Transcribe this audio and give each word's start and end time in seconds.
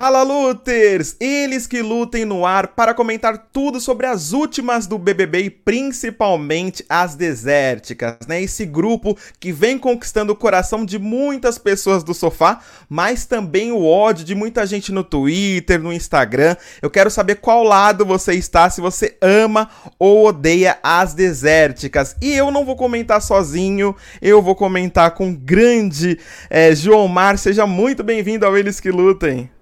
Fala 0.00 0.22
Luters! 0.22 1.14
Eles 1.20 1.66
que 1.66 1.82
lutem 1.82 2.24
no 2.24 2.46
ar 2.46 2.68
para 2.68 2.94
comentar 2.94 3.48
tudo 3.52 3.78
sobre 3.78 4.06
as 4.06 4.32
últimas 4.32 4.86
do 4.86 4.96
BBB 4.96 5.40
e 5.42 5.50
principalmente 5.50 6.82
as 6.88 7.14
desérticas, 7.14 8.16
né? 8.26 8.40
Esse 8.40 8.64
grupo 8.64 9.14
que 9.38 9.52
vem 9.52 9.78
conquistando 9.78 10.32
o 10.32 10.36
coração 10.36 10.86
de 10.86 10.98
muitas 10.98 11.58
pessoas 11.58 12.02
do 12.02 12.14
sofá, 12.14 12.60
mas 12.88 13.26
também 13.26 13.72
o 13.72 13.84
ódio 13.84 14.24
de 14.24 14.34
muita 14.34 14.66
gente 14.66 14.90
no 14.90 15.04
Twitter, 15.04 15.78
no 15.78 15.92
Instagram. 15.92 16.56
Eu 16.80 16.88
quero 16.88 17.10
saber 17.10 17.34
qual 17.34 17.62
lado 17.62 18.06
você 18.06 18.32
está, 18.32 18.70
se 18.70 18.80
você 18.80 19.18
ama 19.20 19.68
ou 19.98 20.28
odeia 20.28 20.78
as 20.82 21.12
desérticas. 21.12 22.16
E 22.22 22.32
eu 22.32 22.50
não 22.50 22.64
vou 22.64 22.74
comentar 22.74 23.20
sozinho, 23.20 23.94
eu 24.22 24.40
vou 24.40 24.54
comentar 24.54 25.10
com 25.10 25.34
grande 25.34 26.18
é, 26.48 26.74
João 26.74 27.06
Mar. 27.06 27.36
Seja 27.36 27.66
muito 27.66 28.02
bem-vindo 28.02 28.46
ao 28.46 28.56
Eles 28.56 28.80
que 28.80 28.90
Lutem. 28.90 29.59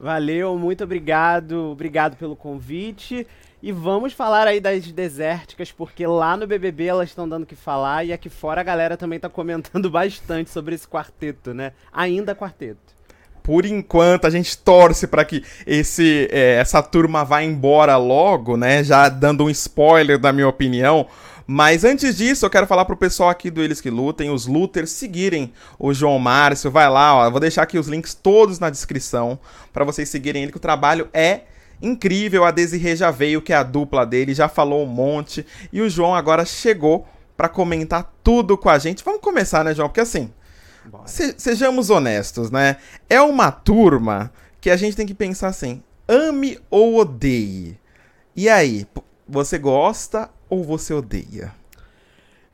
Valeu, 0.00 0.56
muito 0.56 0.82
obrigado. 0.82 1.70
Obrigado 1.72 2.16
pelo 2.16 2.34
convite. 2.34 3.26
E 3.62 3.70
vamos 3.70 4.14
falar 4.14 4.46
aí 4.46 4.58
das 4.58 4.90
desérticas, 4.90 5.70
porque 5.70 6.06
lá 6.06 6.34
no 6.34 6.46
BBB 6.46 6.86
elas 6.86 7.10
estão 7.10 7.28
dando 7.28 7.42
o 7.42 7.46
que 7.46 7.54
falar 7.54 8.04
e 8.04 8.12
aqui 8.12 8.30
fora 8.30 8.62
a 8.62 8.64
galera 8.64 8.96
também 8.96 9.16
está 9.16 9.28
comentando 9.28 9.90
bastante 9.92 10.48
sobre 10.48 10.74
esse 10.74 10.88
quarteto, 10.88 11.52
né? 11.52 11.72
Ainda 11.92 12.34
quarteto. 12.34 12.98
Por 13.42 13.66
enquanto, 13.66 14.26
a 14.26 14.30
gente 14.30 14.56
torce 14.56 15.06
para 15.06 15.24
que 15.24 15.44
esse, 15.66 16.28
é, 16.30 16.54
essa 16.54 16.82
turma 16.82 17.24
vá 17.24 17.42
embora 17.42 17.96
logo, 17.98 18.56
né? 18.56 18.82
Já 18.82 19.08
dando 19.10 19.44
um 19.44 19.50
spoiler 19.50 20.18
da 20.18 20.32
minha 20.32 20.48
opinião. 20.48 21.06
Mas 21.52 21.82
antes 21.82 22.16
disso, 22.16 22.46
eu 22.46 22.50
quero 22.50 22.64
falar 22.64 22.84
pro 22.84 22.96
pessoal 22.96 23.28
aqui 23.28 23.50
do 23.50 23.60
Eles 23.60 23.80
Que 23.80 23.90
Lutem, 23.90 24.30
os 24.30 24.46
Luters, 24.46 24.90
seguirem 24.90 25.52
o 25.80 25.92
João 25.92 26.16
Márcio. 26.16 26.70
Vai 26.70 26.88
lá, 26.88 27.16
ó. 27.16 27.24
Eu 27.24 27.32
vou 27.32 27.40
deixar 27.40 27.64
aqui 27.64 27.76
os 27.76 27.88
links 27.88 28.14
todos 28.14 28.60
na 28.60 28.70
descrição 28.70 29.36
para 29.72 29.84
vocês 29.84 30.08
seguirem 30.08 30.44
ele, 30.44 30.52
que 30.52 30.58
o 30.58 30.60
trabalho 30.60 31.08
é 31.12 31.40
incrível. 31.82 32.44
A 32.44 32.52
Desirê 32.52 32.94
já 32.94 33.10
veio, 33.10 33.42
que 33.42 33.52
é 33.52 33.56
a 33.56 33.64
dupla 33.64 34.06
dele, 34.06 34.32
já 34.32 34.48
falou 34.48 34.84
um 34.84 34.88
monte. 34.88 35.44
E 35.72 35.80
o 35.82 35.90
João 35.90 36.14
agora 36.14 36.44
chegou 36.44 37.04
para 37.36 37.48
comentar 37.48 38.14
tudo 38.22 38.56
com 38.56 38.68
a 38.68 38.78
gente. 38.78 39.02
Vamos 39.02 39.20
começar, 39.20 39.64
né, 39.64 39.74
João? 39.74 39.88
Porque 39.88 40.02
assim, 40.02 40.32
se, 41.04 41.34
sejamos 41.36 41.90
honestos, 41.90 42.52
né? 42.52 42.76
É 43.08 43.20
uma 43.20 43.50
turma 43.50 44.32
que 44.60 44.70
a 44.70 44.76
gente 44.76 44.96
tem 44.96 45.04
que 45.04 45.14
pensar 45.14 45.48
assim: 45.48 45.82
ame 46.06 46.60
ou 46.70 47.00
odeie. 47.00 47.76
E 48.36 48.48
aí, 48.48 48.86
você 49.28 49.58
gosta 49.58 50.30
ou 50.50 50.64
você 50.64 50.92
odeia? 50.92 51.54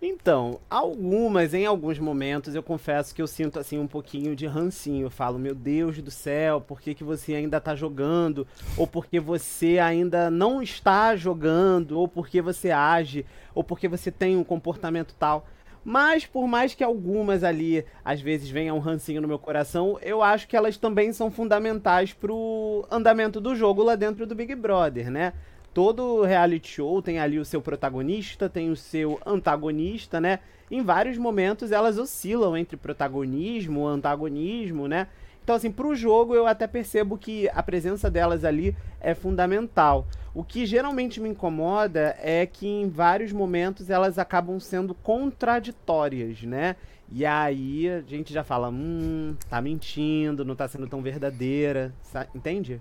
Então, 0.01 0.61
algumas, 0.69 1.55
em 1.55 1.65
alguns 1.65 1.99
momentos, 1.99 2.55
eu 2.55 2.63
confesso 2.63 3.15
que 3.15 3.23
eu 3.23 3.27
sinto 3.27 3.59
assim 3.59 3.79
um 3.79 3.87
pouquinho 3.87 4.37
de 4.37 4.47
rancinho. 4.47 5.07
Eu 5.07 5.11
falo, 5.11 5.39
meu 5.39 5.55
Deus 5.55 6.03
do 6.03 6.11
céu, 6.11 6.61
por 6.61 6.83
que, 6.83 6.95
que 6.95 7.03
você 7.03 7.35
ainda 7.35 7.59
tá 7.61 7.75
jogando? 7.75 8.47
Ou 8.77 8.87
porque 8.87 9.19
você 9.19 9.79
ainda 9.79 10.31
não 10.31 10.63
está 10.63 11.17
jogando? 11.17 11.99
Ou 11.99 12.07
porque 12.07 12.43
você 12.43 12.71
age? 12.71 13.25
Ou 13.55 13.65
porque 13.65 13.89
você 13.89 14.13
tem 14.13 14.37
um 14.37 14.45
comportamento 14.45 15.15
tal? 15.19 15.49
Mas 15.83 16.27
por 16.27 16.47
mais 16.47 16.75
que 16.75 16.85
algumas 16.85 17.43
ali 17.43 17.85
às 18.05 18.21
vezes 18.21 18.51
venham 18.51 18.77
um 18.77 18.81
rancinho 18.81 19.23
no 19.23 19.29
meu 19.29 19.39
coração, 19.39 19.99
eu 20.03 20.21
acho 20.21 20.47
que 20.47 20.57
elas 20.57 20.77
também 20.77 21.13
são 21.13 21.31
fundamentais 21.31 22.13
pro 22.13 22.85
andamento 22.91 23.41
do 23.41 23.55
jogo 23.55 23.83
lá 23.83 23.95
dentro 23.95 24.27
do 24.27 24.35
Big 24.35 24.55
Brother, 24.57 25.11
né? 25.11 25.33
Todo 25.77 26.23
reality 26.23 26.71
show 26.71 27.03
tem 27.03 27.19
ali 27.19 27.39
o 27.39 27.45
seu 27.45 27.61
protagonista, 27.61 28.49
tem 28.49 28.71
o 28.71 28.77
seu 28.77 29.21
antagonista, 29.27 30.19
né? 30.19 30.39
Em 30.71 30.81
vários 30.81 31.19
momentos 31.19 31.71
elas 31.71 31.99
oscilam 31.99 32.57
entre 32.57 32.79
protagonismo, 32.79 33.87
antagonismo, 33.87 34.89
né? 34.89 35.07
Então, 35.45 35.55
assim, 35.55 35.71
pro 35.71 35.95
jogo 35.95 36.35
eu 36.35 36.47
até 36.47 36.67
percebo 36.67 37.19
que 37.19 37.47
a 37.51 37.63
presença 37.63 38.11
delas 38.11 38.43
ali 38.43 38.75
é 39.03 39.15
fundamental. 39.15 40.07
O 40.33 40.43
que 40.43 40.65
geralmente 40.65 41.21
me 41.21 41.29
incomoda 41.29 42.17
é 42.23 42.47
que 42.47 42.67
em 42.67 42.89
vários 42.89 43.31
momentos 43.31 43.91
elas 43.91 44.19
acabam 44.19 44.59
sendo 44.59 44.95
contraditórias, 44.95 46.43
né? 46.43 46.77
E 47.13 47.27
aí 47.27 47.87
a 47.87 48.01
gente 48.01 48.33
já 48.33 48.43
fala, 48.43 48.71
hum, 48.71 49.37
tá 49.51 49.61
mentindo, 49.61 50.43
não 50.43 50.57
tá 50.57 50.67
sendo 50.69 50.87
tão 50.87 51.03
verdadeira, 51.03 51.93
entende? 52.35 52.81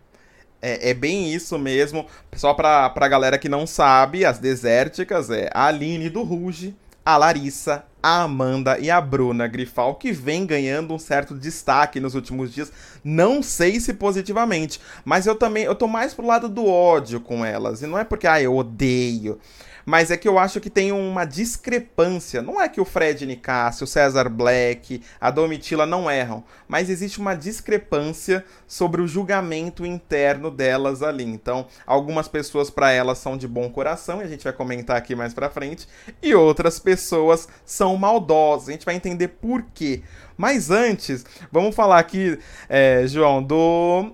É, 0.62 0.90
é, 0.90 0.94
bem 0.94 1.34
isso 1.34 1.58
mesmo. 1.60 2.06
Só 2.36 2.54
pra, 2.54 2.90
pra 2.90 3.08
galera 3.08 3.38
que 3.38 3.50
não 3.50 3.68
sabe, 3.68 4.26
as 4.26 4.40
desérticas 4.40 5.30
é 5.30 5.50
a 5.54 5.68
Aline 5.68 6.10
do 6.10 6.24
Ruge, 6.24 6.76
a 7.06 7.18
Larissa, 7.18 7.86
a 8.02 8.24
Amanda 8.24 8.78
e 8.80 8.90
a 8.90 9.00
Bruna 9.00 9.48
Grifal, 9.48 9.96
que 9.96 10.12
vem 10.12 10.46
ganhando 10.46 10.94
um 10.94 11.00
certo 11.00 11.36
destaque 11.36 12.00
nos 12.00 12.16
últimos 12.16 12.54
dias. 12.54 12.72
Não 13.04 13.44
sei 13.44 13.80
se 13.80 13.94
positivamente, 13.94 14.80
mas 15.04 15.26
eu 15.26 15.36
também 15.36 15.64
eu 15.64 15.76
tô 15.76 15.88
mais 15.88 16.14
pro 16.14 16.26
lado 16.26 16.50
do 16.50 16.66
ódio 16.66 17.20
com 17.20 17.46
elas. 17.46 17.82
E 17.82 17.88
não 17.88 17.98
é 17.98 18.04
porque, 18.04 18.28
ah, 18.28 18.42
eu 18.42 18.56
odeio 18.56 19.40
mas 19.86 20.10
é 20.10 20.18
que 20.18 20.28
eu 20.28 20.40
acho 20.40 20.60
que 20.60 20.70
tem 20.70 20.92
uma 20.92 21.24
discrepância. 21.24 22.42
Não 22.42 22.60
é 22.60 22.68
que 22.68 22.82
o 22.82 22.86
Fred 22.86 23.26
Nicásio, 23.26 23.84
o 23.84 23.88
César 23.88 24.28
Black, 24.28 25.02
a 25.22 25.30
Domitila 25.30 25.86
não 25.86 26.10
erram, 26.10 26.44
mas 26.68 26.90
existe 26.90 27.20
uma 27.20 27.36
discrepância 27.36 28.44
sobre 28.68 29.02
o 29.02 29.08
julgamento 29.08 29.86
interno 29.86 30.50
delas 30.50 31.04
ali. 31.04 31.24
Então, 31.24 31.68
algumas 31.86 32.28
pessoas 32.28 32.70
para 32.70 32.92
elas 32.92 33.20
são 33.20 33.38
de 33.38 33.48
bom 33.48 33.70
coração, 33.70 34.22
e 34.22 34.24
a 34.24 34.28
gente 34.28 34.44
vai 34.44 34.54
comentar 34.54 34.98
aqui 34.98 35.16
mais 35.16 35.34
pra 35.34 35.50
frente, 35.50 35.88
e 36.22 36.34
outras 36.34 36.80
pessoas 36.80 37.48
são 37.64 37.96
maldosas. 37.96 38.70
A 38.70 38.72
gente 38.72 38.86
vai 38.86 38.96
entender 38.96 39.28
por 39.28 39.64
quê. 39.74 40.02
Mas 40.38 40.70
antes, 40.70 41.26
vamos 41.52 41.76
falar 41.76 42.00
aqui, 42.00 42.38
é, 42.68 43.06
João, 43.08 43.42
do 43.42 44.14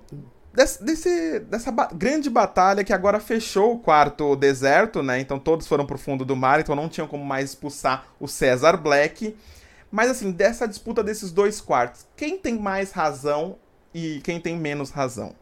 desse, 0.53 0.83
desse, 0.83 1.39
dessa 1.39 1.71
ba 1.71 1.89
grande 1.93 2.29
batalha 2.29 2.83
que 2.83 2.93
agora 2.93 3.19
fechou 3.19 3.73
o 3.73 3.79
quarto 3.79 4.35
deserto, 4.35 5.01
né? 5.01 5.19
Então 5.19 5.39
todos 5.39 5.67
foram 5.67 5.85
pro 5.85 5.97
fundo 5.97 6.25
do 6.25 6.35
mar, 6.35 6.59
então 6.59 6.75
não 6.75 6.89
tinham 6.89 7.07
como 7.07 7.23
mais 7.23 7.49
expulsar 7.49 8.05
o 8.19 8.27
César 8.27 8.77
Black. 8.77 9.35
Mas 9.91 10.09
assim, 10.09 10.31
dessa 10.31 10.67
disputa 10.67 11.03
desses 11.03 11.31
dois 11.31 11.59
quartos, 11.59 12.07
quem 12.15 12.37
tem 12.37 12.57
mais 12.57 12.91
razão 12.91 13.57
e 13.93 14.21
quem 14.23 14.39
tem 14.39 14.55
menos 14.57 14.89
razão? 14.89 15.35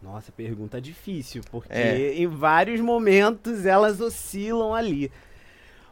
Nossa, 0.00 0.30
pergunta 0.30 0.80
difícil, 0.80 1.42
porque 1.50 1.72
é. 1.72 2.14
em 2.14 2.26
vários 2.26 2.80
momentos 2.80 3.64
elas 3.64 4.00
oscilam 4.00 4.74
ali. 4.74 5.10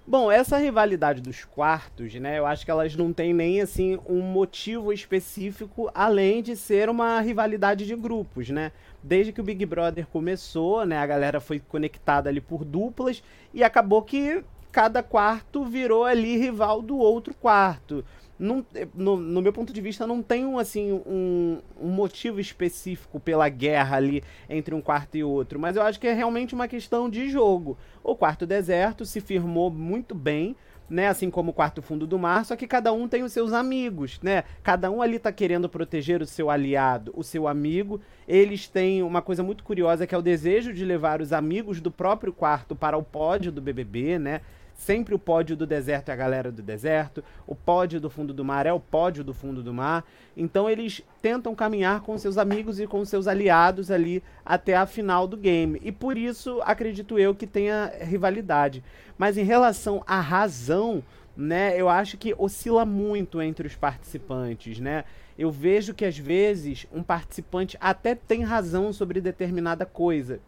Bom, 0.05 0.33
essa 0.33 0.59
rivalidade 0.59 1.21
dos 1.21 1.45
quartos, 1.45 2.13
né? 2.17 2.37
Eu 2.37 2.45
acho 2.45 2.65
que 2.65 2.71
elas 2.73 2.97
não 2.97 3.13
têm 3.13 3.33
nem 3.33 3.61
assim 3.61 4.01
um 4.05 4.21
motivo 4.21 4.93
específico 4.93 5.89
além 5.95 6.43
de 6.43 6.57
ser 6.57 6.89
uma 6.89 7.21
rivalidade 7.21 7.87
de 7.87 7.95
grupos, 7.95 8.51
né? 8.51 8.73
Desde 9.01 9.33
que 9.33 9.41
o 9.41 9.45
Big 9.45 9.65
Brother 9.65 10.09
começou, 10.09 10.85
né, 10.85 10.99
a 10.99 11.07
galera 11.07 11.41
foi 11.41 11.61
conectada 11.61 12.29
ali 12.29 12.41
por 12.41 12.65
duplas 12.65 13.23
e 13.55 13.63
acabou 13.63 14.03
que 14.03 14.43
cada 14.73 15.05
quarto 15.05 15.65
virou 15.65 16.05
ali 16.05 16.37
rival 16.37 16.83
do 16.83 16.97
outro 16.99 17.33
quarto 17.35 18.05
não, 18.39 18.65
no, 18.95 19.17
no, 19.17 19.43
meu 19.43 19.53
ponto 19.53 19.73
de 19.73 19.81
vista, 19.81 20.07
não 20.07 20.23
tem 20.23 20.45
um, 20.45 20.59
assim, 20.59 20.93
um, 20.93 21.59
um, 21.81 21.89
motivo 21.89 22.41
específico 22.41 23.21
pela 23.21 23.49
guerra 23.49 23.97
ali 23.97 24.23
entre 24.49 24.75
um 24.75 24.81
quarto 24.81 25.17
e 25.17 25.23
outro, 25.23 25.61
mas 25.61 25.77
eu 25.77 25.83
acho 25.83 26.01
que 26.01 26.07
é 26.07 26.13
realmente 26.13 26.55
uma 26.55 26.67
questão 26.67 27.09
de 27.09 27.29
jogo. 27.29 27.79
O 28.03 28.17
quarto 28.17 28.45
deserto 28.45 29.05
se 29.05 29.21
firmou 29.21 29.71
muito 29.71 30.15
bem, 30.15 30.57
né, 30.91 31.09
assim 31.09 31.31
como 31.31 31.51
o 31.51 31.55
quarto 31.55 31.81
fundo 31.81 32.07
do 32.07 32.19
mar, 32.19 32.45
só 32.45 32.57
que 32.57 32.67
cada 32.67 32.93
um 32.93 33.09
tem 33.09 33.23
os 33.23 33.33
seus 33.33 33.53
amigos, 33.53 34.21
né? 34.23 34.45
Cada 34.63 34.91
um 34.91 35.01
ali 35.01 35.19
tá 35.19 35.33
querendo 35.33 35.69
proteger 35.69 36.21
o 36.21 36.27
seu 36.27 36.51
aliado, 36.51 37.13
o 37.17 37.23
seu 37.23 37.49
amigo. 37.49 38.01
Eles 38.29 38.69
têm 38.69 39.03
uma 39.03 39.23
coisa 39.23 39.43
muito 39.43 39.65
curiosa 39.65 40.07
que 40.07 40.15
é 40.15 40.19
o 40.19 40.23
desejo 40.23 40.73
de 40.73 40.85
levar 40.85 41.23
os 41.23 41.33
amigos 41.33 41.81
do 41.81 41.91
próprio 41.91 42.33
quarto 42.33 42.77
para 42.77 42.99
o 42.99 43.03
pódio 43.03 43.51
do 43.51 43.63
BBB, 43.63 44.19
né? 44.19 44.41
Sempre 44.75 45.15
o 45.15 45.19
pódio 45.19 45.57
do 45.57 45.67
deserto 45.67 46.09
é 46.09 46.13
a 46.13 46.17
galera 46.17 46.51
do 46.51 46.63
deserto, 46.63 47.23
o 47.47 47.55
pódio 47.55 48.01
do 48.01 48.11
fundo 48.11 48.35
do 48.35 48.45
mar 48.45 48.67
é 48.67 48.73
o 48.73 48.81
pódio 48.81 49.23
do 49.23 49.33
fundo 49.33 49.63
do 49.63 49.73
mar. 49.73 50.05
Então 50.37 50.69
eles 50.69 51.03
tentam 51.21 51.55
caminhar 51.55 52.01
com 52.01 52.19
seus 52.19 52.37
amigos 52.39 52.81
e 52.81 52.87
com 52.87 53.05
seus 53.05 53.27
aliados 53.27 53.91
ali 53.91 54.23
até 54.45 54.75
a 54.75 54.87
final 54.87 55.27
do 55.27 55.37
game. 55.37 55.81
E 55.85 55.93
por 55.93 56.17
isso 56.17 56.61
acredito 56.65 57.19
eu 57.19 57.35
que 57.35 57.47
tenha 57.47 57.93
rivalidade. 58.01 58.83
Mas 59.17 59.39
em 59.39 59.45
relação 59.45 60.03
à 60.07 60.21
razão, 60.21 61.03
né, 61.37 61.81
eu 61.81 61.89
acho 61.89 62.17
que 62.17 62.35
oscila 62.37 62.85
muito 62.85 63.41
entre 63.41 63.67
os 63.67 63.77
participantes, 63.77 64.79
né? 64.79 65.05
Eu 65.39 65.51
vejo 65.51 65.95
que 65.95 66.05
às 66.05 66.19
vezes 66.19 66.87
um 66.93 67.03
participante 67.03 67.77
até 67.81 68.15
tem 68.15 68.43
razão 68.43 68.93
sobre 68.93 69.21
determinada 69.21 69.87
coisa, 69.87 70.41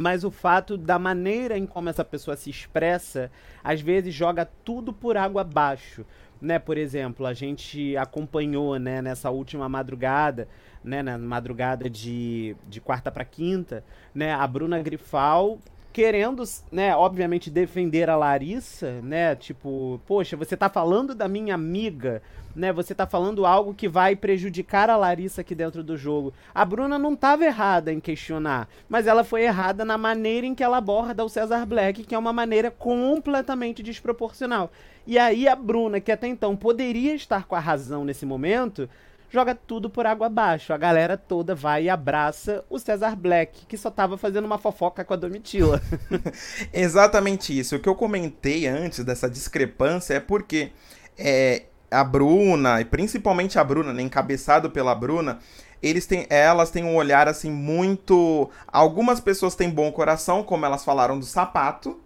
mas 0.00 0.24
o 0.24 0.30
fato 0.30 0.76
da 0.76 0.98
maneira 0.98 1.58
em 1.58 1.66
como 1.66 1.88
essa 1.88 2.04
pessoa 2.04 2.36
se 2.36 2.48
expressa, 2.48 3.30
às 3.62 3.80
vezes 3.80 4.14
joga 4.14 4.48
tudo 4.64 4.92
por 4.92 5.16
água 5.16 5.42
abaixo. 5.42 6.04
Né, 6.40 6.58
por 6.58 6.78
exemplo, 6.78 7.26
a 7.26 7.34
gente 7.34 7.94
acompanhou 7.98 8.78
né, 8.78 9.02
nessa 9.02 9.30
última 9.30 9.68
madrugada, 9.68 10.48
né, 10.82 11.02
na 11.02 11.18
madrugada 11.18 11.90
de, 11.90 12.56
de 12.66 12.80
quarta 12.80 13.12
para 13.12 13.26
quinta, 13.26 13.84
né, 14.14 14.32
a 14.32 14.46
Bruna 14.46 14.80
Grifal 14.80 15.58
querendo, 15.92 16.42
né, 16.72 16.94
obviamente 16.96 17.50
defender 17.50 18.08
a 18.08 18.16
Larissa, 18.16 19.02
né, 19.02 19.34
tipo, 19.34 20.00
poxa, 20.06 20.34
você 20.34 20.56
tá 20.56 20.70
falando 20.70 21.14
da 21.14 21.28
minha 21.28 21.54
amiga, 21.54 22.22
né, 22.54 22.72
você 22.72 22.94
tá 22.94 23.06
falando 23.06 23.46
algo 23.46 23.74
que 23.74 23.88
vai 23.88 24.16
prejudicar 24.16 24.90
a 24.90 24.96
Larissa 24.96 25.40
aqui 25.40 25.54
dentro 25.54 25.82
do 25.82 25.96
jogo. 25.96 26.32
A 26.54 26.64
Bruna 26.64 26.98
não 26.98 27.14
tava 27.14 27.44
errada 27.44 27.92
em 27.92 28.00
questionar, 28.00 28.68
mas 28.88 29.06
ela 29.06 29.24
foi 29.24 29.42
errada 29.42 29.84
na 29.84 29.96
maneira 29.96 30.46
em 30.46 30.54
que 30.54 30.62
ela 30.62 30.78
aborda 30.78 31.24
o 31.24 31.28
Cesar 31.28 31.66
Black, 31.66 32.04
que 32.04 32.14
é 32.14 32.18
uma 32.18 32.32
maneira 32.32 32.70
completamente 32.70 33.82
desproporcional. 33.82 34.70
E 35.06 35.18
aí 35.18 35.48
a 35.48 35.56
Bruna, 35.56 36.00
que 36.00 36.12
até 36.12 36.26
então 36.26 36.56
poderia 36.56 37.14
estar 37.14 37.44
com 37.44 37.54
a 37.54 37.60
razão 37.60 38.04
nesse 38.04 38.26
momento, 38.26 38.88
joga 39.30 39.54
tudo 39.54 39.88
por 39.88 40.06
água 40.06 40.26
abaixo. 40.26 40.72
A 40.72 40.76
galera 40.76 41.16
toda 41.16 41.54
vai 41.54 41.84
e 41.84 41.88
abraça 41.88 42.64
o 42.68 42.78
Cesar 42.78 43.16
Black, 43.16 43.66
que 43.66 43.78
só 43.78 43.90
tava 43.90 44.18
fazendo 44.18 44.44
uma 44.44 44.58
fofoca 44.58 45.04
com 45.04 45.14
a 45.14 45.16
Domitila. 45.16 45.80
Exatamente 46.72 47.56
isso. 47.56 47.76
O 47.76 47.78
que 47.78 47.88
eu 47.88 47.94
comentei 47.94 48.66
antes 48.66 49.04
dessa 49.04 49.30
discrepância 49.30 50.14
é 50.14 50.20
porque 50.20 50.72
é, 51.16 51.64
a 51.90 52.04
Bruna, 52.04 52.80
e 52.80 52.84
principalmente 52.84 53.58
a 53.58 53.64
Bruna, 53.64 53.92
né, 53.92 54.02
encabeçado 54.02 54.70
pela 54.70 54.94
Bruna, 54.94 55.38
eles 55.82 56.06
têm, 56.06 56.26
elas 56.28 56.70
têm 56.70 56.84
um 56.84 56.94
olhar 56.94 57.26
assim 57.28 57.50
muito. 57.50 58.50
Algumas 58.68 59.18
pessoas 59.18 59.54
têm 59.54 59.70
bom 59.70 59.90
coração, 59.90 60.42
como 60.42 60.66
elas 60.66 60.84
falaram 60.84 61.18
do 61.18 61.24
sapato 61.24 61.98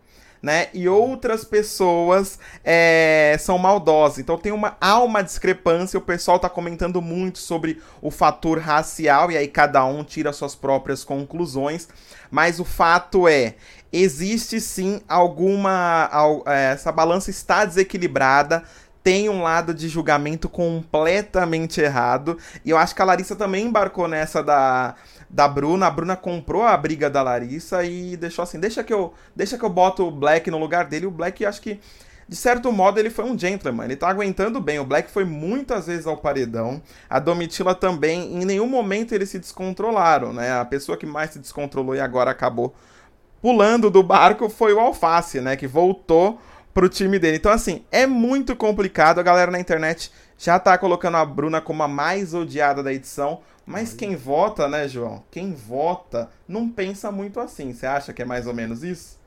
né? 0.45 0.69
E 0.75 0.87
outras 0.87 1.43
pessoas 1.43 2.39
é, 2.63 3.35
são 3.41 3.57
maldosas. 3.57 4.19
Então 4.19 4.37
tem 4.37 4.53
uma, 4.53 4.77
há 4.79 5.03
uma 5.03 5.23
discrepância. 5.23 5.99
O 5.99 6.03
pessoal 6.03 6.39
tá 6.39 6.51
comentando 6.51 7.01
muito 7.01 7.39
sobre 7.39 7.81
o 8.03 8.11
fator 8.11 8.59
racial, 8.59 9.33
e 9.33 9.39
aí 9.39 9.49
cada 9.49 9.83
um 9.87 10.05
tira 10.05 10.35
suas 10.35 10.55
próprias 10.55 11.03
conclusões. 11.03 11.89
Mas 12.31 12.61
o 12.61 12.65
fato 12.65 13.27
é, 13.27 13.55
existe 13.91 14.61
sim 14.61 15.01
alguma. 15.09 16.11
É, 16.47 16.73
essa 16.73 16.93
balança 16.93 17.31
está 17.31 17.65
desequilibrada 17.65 18.65
tem 19.05 19.29
um 19.29 19.43
lado 19.43 19.75
de 19.75 19.87
julgamento 19.87 20.49
completamente 20.49 21.79
errado. 21.79 22.39
E 22.65 22.71
eu 22.71 22.79
acho 22.79 22.95
que 22.95 23.03
a 23.03 23.05
Larissa 23.05 23.37
também 23.37 23.67
embarcou 23.67 24.09
nessa 24.09 24.43
da, 24.43 24.95
da 25.29 25.47
Bruna. 25.47 25.87
A 25.87 25.91
Bruna 25.91 26.17
comprou 26.17 26.62
a 26.62 26.75
briga 26.75 27.11
da 27.11 27.23
Larissa 27.23 27.85
e 27.85 28.17
deixou 28.17 28.43
assim: 28.43 28.59
deixa 28.59 28.83
que 28.83 28.95
eu, 28.95 29.12
deixa 29.37 29.59
que 29.59 29.65
eu 29.65 29.69
boto 29.69 30.09
o 30.09 30.11
Black 30.11 30.51
no 30.51 30.59
lugar 30.59 30.87
dele. 30.87 31.05
O 31.05 31.11
Black, 31.11 31.45
acho 31.45 31.61
que. 31.61 31.79
De 32.27 32.37
certo 32.37 32.73
modo, 32.73 32.99
ele 32.99 33.11
foi 33.11 33.27
um 33.27 33.39
gentleman, 33.39 33.85
ele 33.85 33.97
tá 33.97 34.09
aguentando 34.09 34.59
bem. 34.59 34.79
O 34.79 34.85
Black 34.85 35.11
foi 35.11 35.27
muitas 35.27 35.87
vezes 35.87 36.07
ao 36.07 36.17
paredão. 36.17 36.81
A 37.09 37.19
Domitila 37.19 37.75
também, 37.75 38.41
em 38.41 38.47
nenhum 38.47 38.67
momento 38.67 39.15
eles 39.15 39.29
se 39.29 39.39
descontrolaram, 39.39 40.33
né? 40.33 40.59
A 40.59 40.65
pessoa 40.65 40.97
que 40.97 41.05
mais 41.05 41.33
se 41.33 41.39
descontrolou 41.39 41.95
e 41.95 42.00
agora 42.00 42.31
acabou 42.31 42.75
pulando 43.43 43.91
do 43.91 44.03
barco 44.03 44.49
foi 44.49 44.73
o 44.73 44.81
Alface, 44.81 45.39
né? 45.43 45.55
Que 45.55 45.67
voltou 45.67 46.41
pro 46.75 46.88
time 46.88 47.19
dele. 47.21 47.37
Então, 47.37 47.53
assim, 47.53 47.85
é 47.91 48.06
muito 48.06 48.56
complicado. 48.56 49.21
A 49.21 49.23
galera 49.23 49.50
na 49.50 49.61
internet 49.61 50.11
já 50.37 50.59
tá 50.59 50.76
colocando 50.76 51.17
a 51.17 51.25
Bruna 51.25 51.61
como 51.61 51.82
a 51.85 51.88
mais 51.88 52.35
odiada 52.35 52.82
da 52.82 52.93
edição. 52.93 53.41
Mas 53.65 53.94
quem 53.94 54.17
vota, 54.17 54.69
né, 54.69 54.87
João? 54.88 55.23
Quem 55.31 55.55
vota 55.55 56.29
não 56.47 56.69
pensa 56.69 57.11
muito 57.11 57.41
assim. 57.41 57.73
Você 57.73 57.87
acha 57.87 58.12
que 58.12 58.21
é 58.21 58.25
mais 58.25 58.47
ou 58.47 58.53
menos 58.53 58.82
isso? 58.82 59.19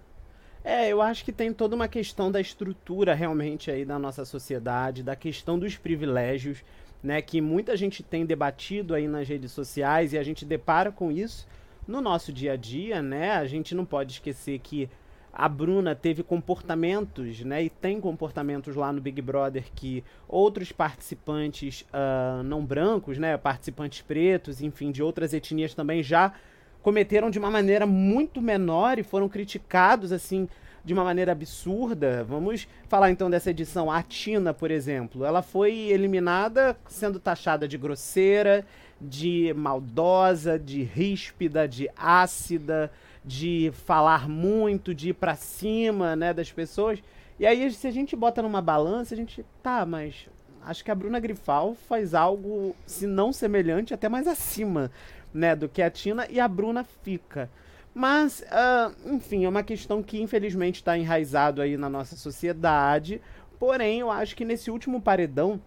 É, 0.63 0.89
eu 0.89 1.01
acho 1.01 1.23
que 1.23 1.31
tem 1.31 1.53
toda 1.53 1.75
uma 1.75 1.87
questão 1.87 2.29
da 2.29 2.41
estrutura 2.41 3.13
realmente 3.13 3.71
aí 3.71 3.85
da 3.85 3.97
nossa 3.97 4.25
sociedade, 4.25 5.01
da 5.01 5.15
questão 5.15 5.57
dos 5.57 5.77
privilégios, 5.77 6.57
né, 7.01 7.21
que 7.21 7.39
muita 7.39 7.77
gente 7.77 8.03
tem 8.03 8.25
debatido 8.25 8.93
aí 8.93 9.07
nas 9.07 9.29
redes 9.29 9.53
sociais 9.53 10.11
e 10.11 10.17
a 10.17 10.23
gente 10.23 10.43
depara 10.43 10.91
com 10.91 11.09
isso 11.09 11.47
no 11.87 12.01
nosso 12.01 12.33
dia 12.33 12.53
a 12.53 12.55
dia, 12.57 13.01
né? 13.01 13.31
A 13.31 13.45
gente 13.45 13.73
não 13.73 13.85
pode 13.85 14.13
esquecer 14.13 14.59
que 14.59 14.89
a 15.39 15.47
Bruna 15.47 15.93
teve 15.93 16.23
comportamentos, 16.23 17.41
né, 17.41 17.63
e 17.63 17.69
tem 17.69 18.01
comportamentos 18.01 18.75
lá 18.75 18.91
no 18.91 18.99
Big 18.99 19.21
Brother 19.21 19.65
que 19.75 20.03
outros 20.27 20.71
participantes 20.71 21.81
uh, 21.93 22.41
não 22.41 22.65
brancos, 22.65 23.19
né, 23.19 23.37
participantes 23.37 24.01
pretos, 24.01 24.63
enfim, 24.63 24.89
de 24.89 25.03
outras 25.03 25.35
etnias 25.35 25.75
também 25.75 26.01
já 26.01 26.33
cometeram 26.81 27.29
de 27.29 27.37
uma 27.37 27.51
maneira 27.51 27.85
muito 27.85 28.41
menor 28.41 28.97
e 28.97 29.03
foram 29.03 29.29
criticados 29.29 30.11
assim 30.11 30.49
de 30.83 30.91
uma 30.91 31.03
maneira 31.03 31.33
absurda. 31.33 32.23
Vamos 32.23 32.67
falar 32.87 33.11
então 33.11 33.29
dessa 33.29 33.51
edição. 33.51 33.91
A 33.91 34.01
Tina, 34.01 34.55
por 34.55 34.71
exemplo, 34.71 35.23
ela 35.23 35.43
foi 35.43 35.73
eliminada 35.73 36.75
sendo 36.87 37.19
taxada 37.19 37.67
de 37.67 37.77
grosseira, 37.77 38.65
de 38.99 39.53
maldosa, 39.55 40.57
de 40.57 40.81
ríspida, 40.81 41.67
de 41.67 41.87
ácida 41.95 42.89
de 43.27 43.71
falar 43.85 44.29
muito, 44.29 44.95
de 44.95 45.09
ir 45.09 45.13
pra 45.13 45.35
cima, 45.35 46.15
né, 46.15 46.33
das 46.33 46.51
pessoas. 46.51 47.03
E 47.37 47.45
aí, 47.45 47.69
se 47.71 47.85
a 47.85 47.91
gente 47.91 48.15
bota 48.15 48.41
numa 48.41 48.61
balança, 48.61 49.13
a 49.13 49.17
gente, 49.17 49.45
tá, 49.61 49.85
mas 49.85 50.29
acho 50.63 50.83
que 50.83 50.89
a 50.89 50.95
Bruna 50.95 51.19
Grifal 51.19 51.75
faz 51.75 52.13
algo, 52.13 52.75
se 52.85 53.05
não 53.05 53.33
semelhante, 53.33 53.93
até 53.93 54.07
mais 54.07 54.27
acima, 54.27 54.89
né, 55.33 55.55
do 55.55 55.67
que 55.67 55.81
a 55.81 55.91
Tina, 55.91 56.25
e 56.29 56.39
a 56.39 56.47
Bruna 56.47 56.83
fica. 57.03 57.49
Mas, 57.93 58.41
uh, 58.41 59.13
enfim, 59.13 59.43
é 59.43 59.49
uma 59.49 59.63
questão 59.63 60.01
que 60.01 60.21
infelizmente 60.21 60.75
está 60.75 60.97
enraizado 60.97 61.61
aí 61.61 61.75
na 61.77 61.89
nossa 61.89 62.15
sociedade. 62.15 63.21
Porém, 63.59 64.01
eu 64.01 64.11
acho 64.11 64.35
que 64.35 64.45
nesse 64.45 64.69
último 64.69 65.01
paredão, 65.01 65.59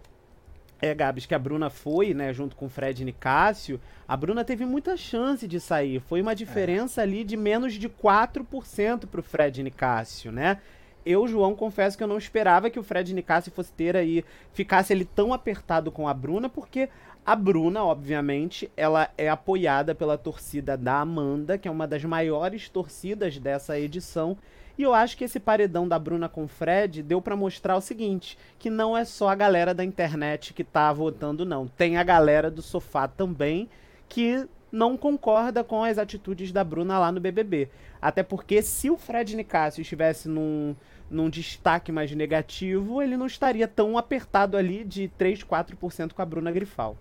é, 0.81 0.93
Gabs, 0.95 1.25
que 1.25 1.35
a 1.35 1.39
Bruna 1.39 1.69
foi, 1.69 2.13
né, 2.13 2.33
junto 2.33 2.55
com 2.55 2.65
o 2.65 2.69
Fred 2.69 3.05
Nicásio, 3.05 3.79
a 4.07 4.17
Bruna 4.17 4.43
teve 4.43 4.65
muita 4.65 4.97
chance 4.97 5.47
de 5.47 5.59
sair. 5.59 5.99
Foi 6.01 6.21
uma 6.21 6.35
diferença 6.35 7.01
é. 7.01 7.03
ali 7.03 7.23
de 7.23 7.37
menos 7.37 7.73
de 7.73 7.87
4% 7.87 9.05
pro 9.05 9.21
Fred 9.21 9.61
Nicásio, 9.61 10.31
né? 10.31 10.57
Eu, 11.05 11.27
João, 11.27 11.55
confesso 11.55 11.97
que 11.97 12.03
eu 12.03 12.07
não 12.07 12.17
esperava 12.17 12.69
que 12.69 12.79
o 12.79 12.83
Fred 12.83 13.13
Nicásio 13.13 13.51
fosse 13.51 13.71
ter 13.73 13.95
aí, 13.95 14.23
ficasse 14.53 14.93
ele 14.93 15.05
tão 15.05 15.33
apertado 15.33 15.91
com 15.91 16.07
a 16.07 16.13
Bruna, 16.13 16.47
porque 16.47 16.89
a 17.25 17.35
Bruna, 17.35 17.83
obviamente, 17.83 18.69
ela 18.75 19.09
é 19.17 19.29
apoiada 19.29 19.95
pela 19.95 20.17
torcida 20.17 20.75
da 20.75 20.99
Amanda, 20.99 21.57
que 21.57 21.67
é 21.67 21.71
uma 21.71 21.87
das 21.87 22.03
maiores 22.03 22.69
torcidas 22.69 23.37
dessa 23.37 23.79
edição, 23.79 24.37
e 24.81 24.83
eu 24.83 24.95
acho 24.95 25.15
que 25.15 25.23
esse 25.23 25.39
paredão 25.39 25.87
da 25.87 25.99
Bruna 25.99 26.27
com 26.27 26.45
o 26.45 26.47
Fred 26.47 27.03
deu 27.03 27.21
para 27.21 27.35
mostrar 27.35 27.77
o 27.77 27.81
seguinte, 27.81 28.35
que 28.57 28.67
não 28.67 28.97
é 28.97 29.05
só 29.05 29.29
a 29.29 29.35
galera 29.35 29.75
da 29.75 29.85
internet 29.85 30.55
que 30.55 30.63
tá 30.63 30.91
votando 30.91 31.45
não, 31.45 31.67
tem 31.67 31.97
a 31.97 32.03
galera 32.03 32.49
do 32.49 32.63
sofá 32.63 33.07
também 33.07 33.69
que 34.09 34.47
não 34.71 34.97
concorda 34.97 35.63
com 35.63 35.83
as 35.83 35.99
atitudes 35.99 36.51
da 36.51 36.63
Bruna 36.63 36.97
lá 36.97 37.11
no 37.11 37.19
BBB. 37.19 37.69
Até 38.01 38.23
porque 38.23 38.63
se 38.63 38.89
o 38.89 38.97
Fred 38.97 39.35
Nicásio 39.35 39.83
estivesse 39.83 40.27
num, 40.27 40.75
num 41.09 41.29
destaque 41.29 41.91
mais 41.91 42.11
negativo, 42.11 43.03
ele 43.03 43.15
não 43.15 43.27
estaria 43.27 43.67
tão 43.67 43.99
apertado 43.99 44.57
ali 44.57 44.83
de 44.83 45.09
3, 45.09 45.43
4% 45.43 46.13
com 46.13 46.21
a 46.23 46.25
Bruna 46.25 46.51
Grifal. 46.51 46.97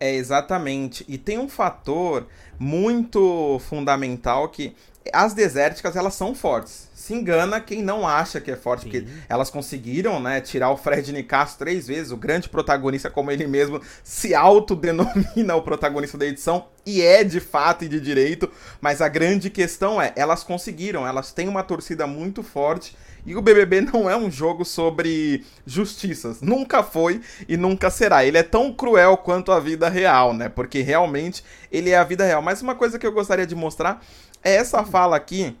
É, 0.00 0.12
exatamente. 0.12 1.04
E 1.06 1.16
tem 1.16 1.38
um 1.38 1.48
fator 1.48 2.26
muito 2.58 3.58
fundamental 3.60 4.48
que 4.48 4.74
as 5.12 5.34
desérticas, 5.34 5.96
elas 5.96 6.14
são 6.14 6.34
fortes. 6.34 6.88
Se 6.94 7.12
engana 7.12 7.60
quem 7.60 7.82
não 7.82 8.08
acha 8.08 8.40
que 8.40 8.50
é 8.50 8.56
forte, 8.56 8.84
Sim. 8.84 8.90
porque 8.90 9.06
elas 9.28 9.50
conseguiram, 9.50 10.18
né, 10.18 10.40
tirar 10.40 10.70
o 10.70 10.76
Fred 10.76 11.12
Nicasso 11.12 11.58
três 11.58 11.86
vezes, 11.86 12.10
o 12.10 12.16
grande 12.16 12.48
protagonista, 12.48 13.10
como 13.10 13.30
ele 13.30 13.46
mesmo 13.46 13.80
se 14.02 14.34
autodenomina 14.34 15.54
o 15.54 15.62
protagonista 15.62 16.16
da 16.16 16.24
edição, 16.24 16.66
e 16.86 17.02
é 17.02 17.22
de 17.22 17.40
fato 17.40 17.84
e 17.84 17.88
de 17.88 18.00
direito, 18.00 18.50
mas 18.80 19.02
a 19.02 19.08
grande 19.08 19.50
questão 19.50 20.00
é, 20.00 20.12
elas 20.16 20.42
conseguiram, 20.42 21.06
elas 21.06 21.32
têm 21.32 21.46
uma 21.46 21.62
torcida 21.62 22.06
muito 22.06 22.42
forte, 22.42 22.96
e 23.26 23.34
o 23.36 23.42
BBB 23.42 23.80
não 23.92 24.08
é 24.08 24.16
um 24.16 24.30
jogo 24.30 24.64
sobre 24.64 25.44
justiças. 25.66 26.40
Nunca 26.40 26.82
foi 26.82 27.20
e 27.48 27.56
nunca 27.56 27.90
será. 27.90 28.24
Ele 28.24 28.38
é 28.38 28.42
tão 28.42 28.72
cruel 28.72 29.16
quanto 29.16 29.50
a 29.50 29.60
vida 29.60 29.88
real, 29.88 30.34
né? 30.34 30.48
Porque 30.48 30.82
realmente 30.82 31.42
ele 31.72 31.90
é 31.90 31.96
a 31.96 32.04
vida 32.04 32.24
real. 32.24 32.42
Mas 32.42 32.60
uma 32.60 32.74
coisa 32.74 32.98
que 32.98 33.06
eu 33.06 33.12
gostaria 33.12 33.46
de 33.46 33.54
mostrar 33.54 34.04
essa 34.44 34.84
fala 34.84 35.16
aqui. 35.16 35.56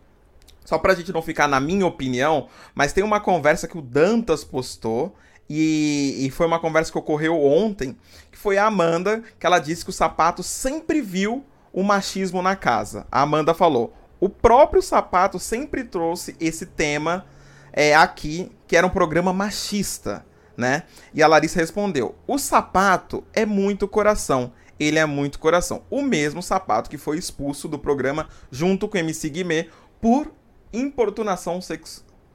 Só 0.64 0.78
pra 0.78 0.94
gente 0.94 1.12
não 1.12 1.22
ficar 1.22 1.48
na 1.48 1.60
minha 1.60 1.86
opinião, 1.86 2.48
mas 2.74 2.92
tem 2.92 3.02
uma 3.04 3.20
conversa 3.20 3.66
que 3.66 3.76
o 3.76 3.82
Dantas 3.82 4.44
postou. 4.44 5.14
E, 5.48 6.24
e, 6.24 6.30
foi 6.30 6.46
uma 6.46 6.58
conversa 6.58 6.90
que 6.90 6.96
ocorreu 6.96 7.38
ontem, 7.44 7.98
que 8.32 8.38
foi 8.38 8.56
a 8.56 8.64
Amanda, 8.64 9.22
que 9.38 9.44
ela 9.44 9.58
disse 9.58 9.84
que 9.84 9.90
o 9.90 9.92
sapato 9.92 10.42
sempre 10.42 11.02
viu 11.02 11.44
o 11.70 11.82
machismo 11.82 12.40
na 12.40 12.56
casa. 12.56 13.06
A 13.12 13.20
Amanda 13.20 13.52
falou: 13.52 13.92
o 14.18 14.28
próprio 14.30 14.80
sapato 14.80 15.38
sempre 15.38 15.84
trouxe 15.84 16.34
esse 16.40 16.64
tema 16.64 17.26
é, 17.72 17.94
aqui, 17.94 18.50
que 18.66 18.74
era 18.74 18.86
um 18.86 18.90
programa 18.90 19.34
machista, 19.34 20.24
né? 20.56 20.84
E 21.12 21.22
a 21.22 21.26
Larissa 21.26 21.60
respondeu: 21.60 22.14
O 22.26 22.38
sapato 22.38 23.22
é 23.34 23.44
muito 23.44 23.86
coração. 23.86 24.52
Ele 24.78 24.98
é 24.98 25.06
muito 25.06 25.38
coração. 25.38 25.82
O 25.90 26.02
mesmo 26.02 26.42
sapato 26.42 26.90
que 26.90 26.98
foi 26.98 27.18
expulso 27.18 27.68
do 27.68 27.78
programa 27.78 28.28
junto 28.50 28.88
com 28.88 28.96
o 28.96 29.00
MC 29.00 29.28
Guimê 29.30 29.68
por 30.00 30.32
importunação 30.72 31.60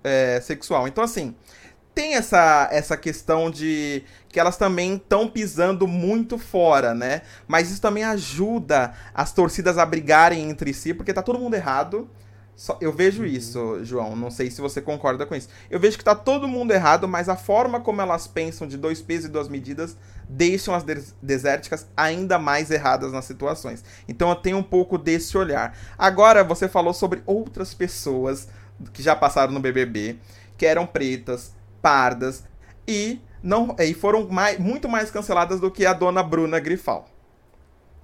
é, 0.04 0.40
sexual. 0.42 0.88
Então, 0.88 1.04
assim, 1.04 1.36
tem 1.94 2.16
essa, 2.16 2.70
essa 2.72 2.96
questão 2.96 3.52
de 3.52 4.04
que 4.30 4.40
elas 4.40 4.56
também 4.56 4.96
estão 4.96 5.28
pisando 5.28 5.88
muito 5.88 6.38
fora, 6.38 6.94
né? 6.94 7.24
Mas 7.48 7.70
isso 7.70 7.82
também 7.82 8.04
ajuda 8.04 8.94
as 9.14 9.34
torcidas 9.34 9.78
a 9.78 9.86
brigarem 9.86 10.50
entre 10.50 10.74
si, 10.74 10.94
porque 10.94 11.14
tá 11.14 11.22
todo 11.22 11.40
mundo 11.40 11.56
errado 11.56 12.10
Só, 12.60 12.78
eu 12.82 12.92
vejo 12.92 13.22
uhum. 13.22 13.26
isso, 13.30 13.86
João. 13.86 14.18
Não 14.18 14.30
sei 14.30 14.52
se 14.52 14.60
você 14.60 14.82
concorda 14.82 15.26
com 15.26 15.34
isso. 15.34 15.48
Eu 15.70 15.80
vejo 15.80 15.98
que 15.98 16.04
tá 16.04 16.14
todo 16.14 16.46
mundo 16.46 16.72
errado, 16.72 17.08
mas 17.08 17.30
a 17.30 17.38
forma 17.38 17.80
como 17.80 18.02
elas 18.02 18.28
pensam 18.28 18.68
de 18.68 18.76
dois 18.76 19.02
pesos 19.02 19.30
e 19.30 19.32
duas 19.32 19.48
medidas 19.48 19.96
deixam 20.28 20.76
as 20.76 20.84
des 20.84 21.16
desérticas 21.22 21.88
ainda 21.96 22.38
mais 22.38 22.70
erradas 22.70 23.14
nas 23.14 23.24
situações. 23.24 23.82
Então 24.10 24.28
eu 24.28 24.36
tenho 24.36 24.58
um 24.58 24.64
pouco 24.64 24.98
desse 24.98 25.38
olhar. 25.38 25.74
Agora 25.98 26.44
você 26.44 26.68
falou 26.68 26.94
sobre 26.94 27.24
outras 27.26 27.74
pessoas 27.74 28.50
que 28.92 29.02
já 29.02 29.16
passaram 29.16 29.54
no 29.54 29.62
BBB, 29.62 30.18
que 30.58 30.66
eram 30.66 30.86
pretas, 30.86 31.56
pardas 31.82 32.44
e 32.86 33.22
não 33.42 33.74
e 33.80 33.94
foram 33.94 34.28
mais, 34.28 34.60
muito 34.60 34.90
mais 34.90 35.10
canceladas 35.10 35.62
do 35.62 35.72
que 35.72 35.86
a 35.86 35.94
dona 35.94 36.22
Bruna 36.22 36.60
Grifal 36.60 37.08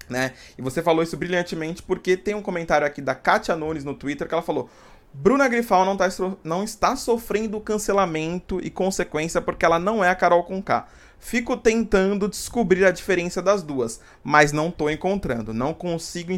né? 0.10 0.34
E 0.58 0.62
você 0.62 0.82
falou 0.82 1.04
isso 1.04 1.18
brilhantemente 1.18 1.82
porque 1.82 2.16
tem 2.16 2.36
um 2.36 2.42
comentário 2.42 2.86
aqui 2.86 3.02
da 3.02 3.16
Katia 3.16 3.56
Nunes 3.56 3.84
no 3.84 3.94
Twitter 3.94 4.28
que 4.28 4.34
ela 4.34 4.44
falou: 4.44 4.70
Bruna 5.14 5.48
Grifal 5.48 5.86
não, 5.86 5.96
tá, 5.96 6.08
não 6.44 6.64
está 6.64 6.96
sofrendo 6.96 7.60
cancelamento 7.60 8.60
e 8.62 8.70
consequência 8.70 9.42
porque 9.42 9.66
ela 9.66 9.80
não 9.80 10.04
é 10.04 10.10
a 10.10 10.16
Carol 10.16 10.44
com 10.44 10.62
K. 10.62 10.88
Fico 11.20 11.58
tentando 11.58 12.28
descobrir 12.28 12.86
a 12.86 12.92
diferença 12.92 13.42
das 13.42 13.64
duas, 13.64 14.00
mas 14.24 14.52
não 14.52 14.70
estou 14.70 14.92
encontrando. 14.92 15.54
Não 15.54 15.74
consigo 15.74 16.32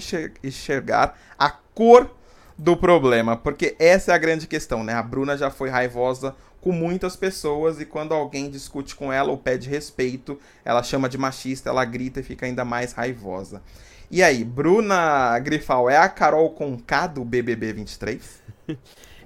enxergar 0.43 1.19
a 1.37 1.49
cor 1.49 2.09
do 2.57 2.75
problema, 2.75 3.37
porque 3.37 3.75
essa 3.77 4.11
é 4.11 4.15
a 4.15 4.17
grande 4.17 4.47
questão, 4.47 4.83
né? 4.83 4.93
A 4.93 5.03
Bruna 5.03 5.37
já 5.37 5.51
foi 5.51 5.69
raivosa 5.69 6.35
com 6.67 6.73
muitas 6.73 7.15
pessoas 7.15 7.79
e 7.79 7.85
quando 7.85 8.13
alguém 8.13 8.49
discute 8.49 8.93
com 8.93 9.11
ela 9.11 9.31
ou 9.31 9.37
pede 9.37 9.69
respeito, 9.69 10.37
ela 10.65 10.83
chama 10.83 11.07
de 11.07 11.17
machista, 11.17 11.69
ela 11.69 11.85
grita 11.85 12.19
e 12.19 12.23
fica 12.23 12.45
ainda 12.45 12.65
mais 12.65 12.91
raivosa. 12.91 13.61
E 14.11 14.21
aí, 14.21 14.43
Bruna 14.43 15.39
Grifal 15.39 15.89
é 15.89 15.95
a 15.95 16.09
Carol 16.09 16.49
com 16.49 16.77
K 16.77 17.07
do 17.07 17.23
BBB 17.23 17.71
23? 17.71 18.43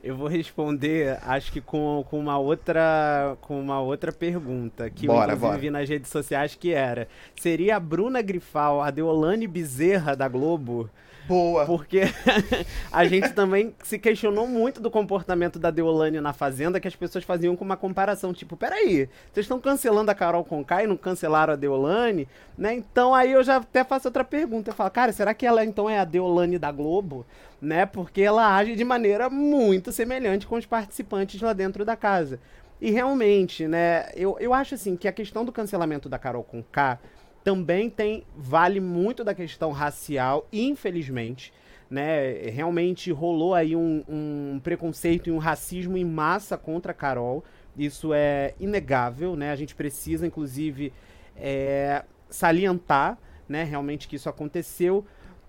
Eu 0.03 0.15
vou 0.15 0.27
responder, 0.27 1.17
acho 1.23 1.51
que 1.51 1.61
com, 1.61 2.03
com 2.09 2.19
uma 2.19 2.37
outra 2.37 3.37
com 3.41 3.61
uma 3.61 3.79
outra 3.79 4.11
pergunta 4.11 4.89
que 4.89 5.05
bora, 5.05 5.33
eu 5.33 5.35
inclusive 5.35 5.61
vi 5.61 5.69
nas 5.69 5.87
redes 5.87 6.09
sociais 6.09 6.55
que 6.55 6.73
era: 6.73 7.07
seria 7.39 7.75
a 7.75 7.79
Bruna 7.79 8.19
Grifal 8.19 8.81
a 8.81 8.89
Deolane 8.89 9.45
Bezerra 9.45 10.15
da 10.15 10.27
Globo? 10.27 10.89
Boa. 11.31 11.65
Porque 11.65 12.01
a 12.91 13.05
gente 13.05 13.29
também 13.31 13.73
se 13.83 13.97
questionou 13.97 14.45
muito 14.45 14.81
do 14.81 14.91
comportamento 14.91 15.57
da 15.57 15.71
Deolane 15.71 16.19
na 16.19 16.33
Fazenda, 16.33 16.79
que 16.79 16.87
as 16.89 16.95
pessoas 16.95 17.23
faziam 17.23 17.55
com 17.55 17.63
uma 17.63 17.77
comparação, 17.77 18.33
tipo, 18.33 18.57
peraí, 18.57 19.07
vocês 19.31 19.45
estão 19.45 19.59
cancelando 19.59 20.11
a 20.11 20.15
Carol 20.15 20.43
Conká 20.43 20.83
e 20.83 20.87
não 20.87 20.97
cancelaram 20.97 21.53
a 21.53 21.55
Deolane, 21.55 22.27
né? 22.57 22.73
Então 22.73 23.15
aí 23.15 23.31
eu 23.31 23.41
já 23.43 23.57
até 23.57 23.83
faço 23.83 24.09
outra 24.09 24.25
pergunta, 24.25 24.71
eu 24.71 24.75
falo, 24.75 24.91
cara, 24.91 25.13
será 25.13 25.33
que 25.33 25.45
ela 25.45 25.63
então 25.63 25.89
é 25.89 25.99
a 25.99 26.05
Deolane 26.05 26.59
da 26.59 26.71
Globo? 26.71 27.25
Né? 27.61 27.85
Porque 27.85 28.21
ela 28.21 28.55
age 28.55 28.75
de 28.75 28.83
maneira 28.83 29.29
muito 29.29 29.91
semelhante 29.91 30.45
com 30.45 30.55
os 30.55 30.65
participantes 30.65 31.39
lá 31.41 31.53
dentro 31.53 31.85
da 31.85 31.95
casa. 31.95 32.39
E 32.81 32.89
realmente, 32.89 33.67
né, 33.67 34.09
eu, 34.15 34.35
eu 34.39 34.53
acho 34.53 34.73
assim 34.73 34.97
que 34.97 35.07
a 35.07 35.11
questão 35.11 35.45
do 35.45 35.51
cancelamento 35.51 36.09
da 36.09 36.17
Carol 36.17 36.43
Conká 36.43 36.99
também 37.43 37.89
tem 37.89 38.23
vale 38.35 38.79
muito 38.79 39.23
da 39.23 39.33
questão 39.33 39.71
racial, 39.71 40.47
infelizmente. 40.51 41.53
Né, 41.89 42.49
realmente 42.49 43.11
rolou 43.11 43.53
aí 43.53 43.75
um, 43.75 44.01
um 44.07 44.61
preconceito 44.63 45.27
e 45.27 45.31
um 45.31 45.37
racismo 45.37 45.97
em 45.97 46.05
massa 46.05 46.57
contra 46.57 46.93
a 46.93 46.95
Carol. 46.95 47.43
Isso 47.77 48.13
é 48.13 48.53
inegável, 48.61 49.35
né? 49.35 49.51
A 49.51 49.57
gente 49.57 49.75
precisa, 49.75 50.25
inclusive, 50.25 50.93
é, 51.35 52.05
salientar, 52.29 53.17
né, 53.47 53.65
realmente 53.65 54.07
que 54.07 54.15
isso 54.15 54.29
aconteceu. 54.29 55.05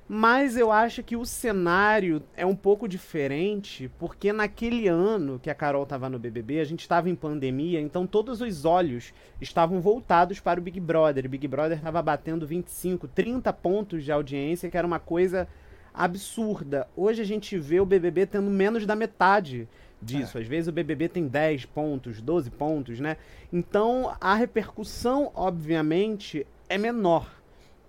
Mas 0.08 0.56
eu 0.56 0.70
acho 0.70 1.02
que 1.02 1.16
o 1.16 1.24
cenário 1.24 2.22
é 2.36 2.44
um 2.44 2.56
pouco 2.56 2.88
diferente, 2.88 3.90
porque 3.98 4.32
naquele 4.32 4.88
ano 4.88 5.38
que 5.38 5.48
a 5.48 5.54
Carol 5.54 5.84
estava 5.84 6.08
no 6.08 6.18
BBB, 6.18 6.60
a 6.60 6.64
gente 6.64 6.80
estava 6.80 7.08
em 7.08 7.14
pandemia, 7.14 7.80
então 7.80 8.06
todos 8.06 8.40
os 8.40 8.64
olhos 8.64 9.14
estavam 9.40 9.80
voltados 9.80 10.40
para 10.40 10.60
o 10.60 10.62
Big 10.62 10.80
Brother. 10.80 11.24
O 11.24 11.28
Big 11.28 11.46
Brother 11.48 11.78
estava 11.78 12.02
batendo 12.02 12.46
25, 12.46 13.08
30 13.08 13.52
pontos 13.52 14.04
de 14.04 14.12
audiência, 14.12 14.68
que 14.68 14.76
era 14.76 14.86
uma 14.86 14.98
coisa 14.98 15.48
absurda. 15.94 16.88
Hoje 16.96 17.22
a 17.22 17.26
gente 17.26 17.56
vê 17.58 17.80
o 17.80 17.86
BBB 17.86 18.26
tendo 18.26 18.50
menos 18.50 18.84
da 18.84 18.96
metade 18.96 19.68
disso. 20.00 20.36
É. 20.36 20.40
Às 20.40 20.46
vezes 20.46 20.68
o 20.68 20.72
BBB 20.72 21.08
tem 21.08 21.26
10 21.26 21.66
pontos, 21.66 22.20
12 22.20 22.50
pontos, 22.50 22.98
né? 22.98 23.16
Então 23.52 24.14
a 24.20 24.34
repercussão, 24.34 25.30
obviamente, 25.34 26.46
é 26.68 26.76
menor 26.76 27.41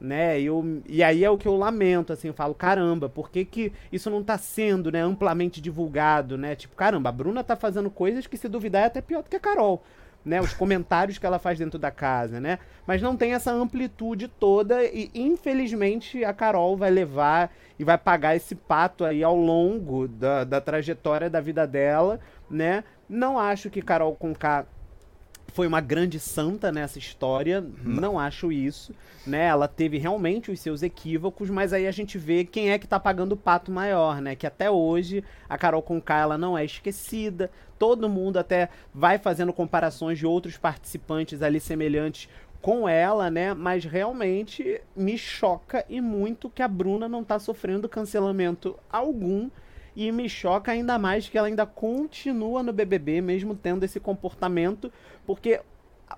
né? 0.04 0.40
Eu, 0.40 0.82
e 0.86 1.02
aí 1.02 1.24
é 1.24 1.30
o 1.30 1.38
que 1.38 1.48
eu 1.48 1.56
lamento, 1.56 2.12
assim, 2.12 2.28
eu 2.28 2.34
falo, 2.34 2.54
caramba, 2.54 3.08
por 3.08 3.32
que, 3.32 3.46
que 3.46 3.72
isso 3.90 4.10
não 4.10 4.22
tá 4.22 4.38
sendo, 4.38 4.92
né, 4.92 5.00
amplamente 5.00 5.62
divulgado, 5.62 6.38
né? 6.38 6.56
Tipo, 6.56 6.76
caramba, 6.76 7.08
a 7.08 7.12
Bruna 7.12 7.42
tá 7.42 7.56
fazendo 7.56 7.90
coisas 7.90 8.28
que 8.28 8.36
se 8.36 8.50
duvidar 8.50 8.84
é 8.84 8.86
até 8.88 9.02
pior 9.02 9.24
do 9.24 9.30
que 9.30 9.38
a 9.38 9.40
Carol. 9.40 9.82
Né, 10.26 10.40
os 10.40 10.54
comentários 10.54 11.18
que 11.18 11.26
ela 11.26 11.38
faz 11.38 11.60
dentro 11.60 11.78
da 11.78 11.92
casa, 11.92 12.40
né? 12.40 12.58
Mas 12.88 13.02
não 13.02 13.14
tem 13.18 13.34
essa 13.34 13.52
amplitude 13.52 14.30
toda 14.30 14.82
e 14.82 15.12
infelizmente 15.14 16.24
a 16.24 16.32
Carol 16.32 16.78
vai 16.78 16.90
levar 16.90 17.54
e 17.78 17.84
vai 17.84 17.98
pagar 17.98 18.34
esse 18.34 18.56
pato 18.56 19.04
aí 19.04 19.22
ao 19.22 19.36
longo 19.36 20.08
da, 20.08 20.46
da 20.46 20.62
trajetória 20.62 21.30
da 21.30 21.42
vida 21.42 21.68
dela, 21.68 22.22
né? 22.50 22.86
Não 23.10 23.38
acho 23.38 23.70
que 23.70 23.82
Carol 23.82 24.16
Conká 24.16 24.66
foi 25.54 25.68
uma 25.68 25.80
grande 25.80 26.20
santa 26.20 26.72
nessa 26.72 26.98
história, 26.98 27.62
não. 27.62 28.02
não 28.02 28.20
acho 28.20 28.52
isso, 28.52 28.94
né? 29.26 29.46
Ela 29.46 29.68
teve 29.68 30.00
realmente 30.00 30.52
os 30.52 30.60
seus 30.60 30.82
equívocos, 30.82 31.50
mas 31.50 31.72
aí 31.72 31.88
a 31.88 31.92
gente 31.92 32.18
vê 32.18 32.44
quem 32.44 32.72
é 32.72 32.80
que 32.80 32.88
tá 32.88 33.00
pagando 33.00 33.34
o 33.34 33.38
pato 33.38 33.72
maior, 33.72 34.20
né? 34.20 34.36
Que 34.36 34.48
até 34.48 34.70
hoje 34.70 35.24
a 35.48 35.58
Carol 35.58 35.84
Conká 35.84 36.18
ela 36.18 36.38
não 36.38 36.58
é 36.58 36.66
esquecida, 36.66 37.52
todo 37.78 38.10
mundo 38.10 38.38
até 38.38 38.70
vai 38.94 39.20
fazendo 39.20 39.54
comparações 39.54 40.18
de 40.18 40.26
outros 40.26 40.58
participantes 40.58 41.44
ali 41.44 41.60
semelhantes 41.60 42.28
com 42.60 42.90
ela, 42.90 43.30
né? 43.30 43.54
Mas 43.54 43.86
realmente 43.86 44.82
me 44.96 45.18
choca 45.20 45.86
e 45.88 46.02
muito 46.02 46.50
que 46.50 46.64
a 46.64 46.68
Bruna 46.68 47.08
não 47.08 47.24
tá 47.24 47.38
sofrendo 47.38 47.88
cancelamento 47.88 48.76
algum 48.92 49.52
e 49.96 50.12
me 50.12 50.28
choca 50.28 50.72
ainda 50.72 50.98
mais 50.98 51.30
que 51.30 51.38
ela 51.38 51.48
ainda 51.48 51.66
continua 51.66 52.64
no 52.64 52.74
BBB, 52.74 53.22
mesmo 53.22 53.56
tendo 53.56 53.84
esse 53.84 54.00
comportamento, 54.00 54.92
porque 55.26 55.62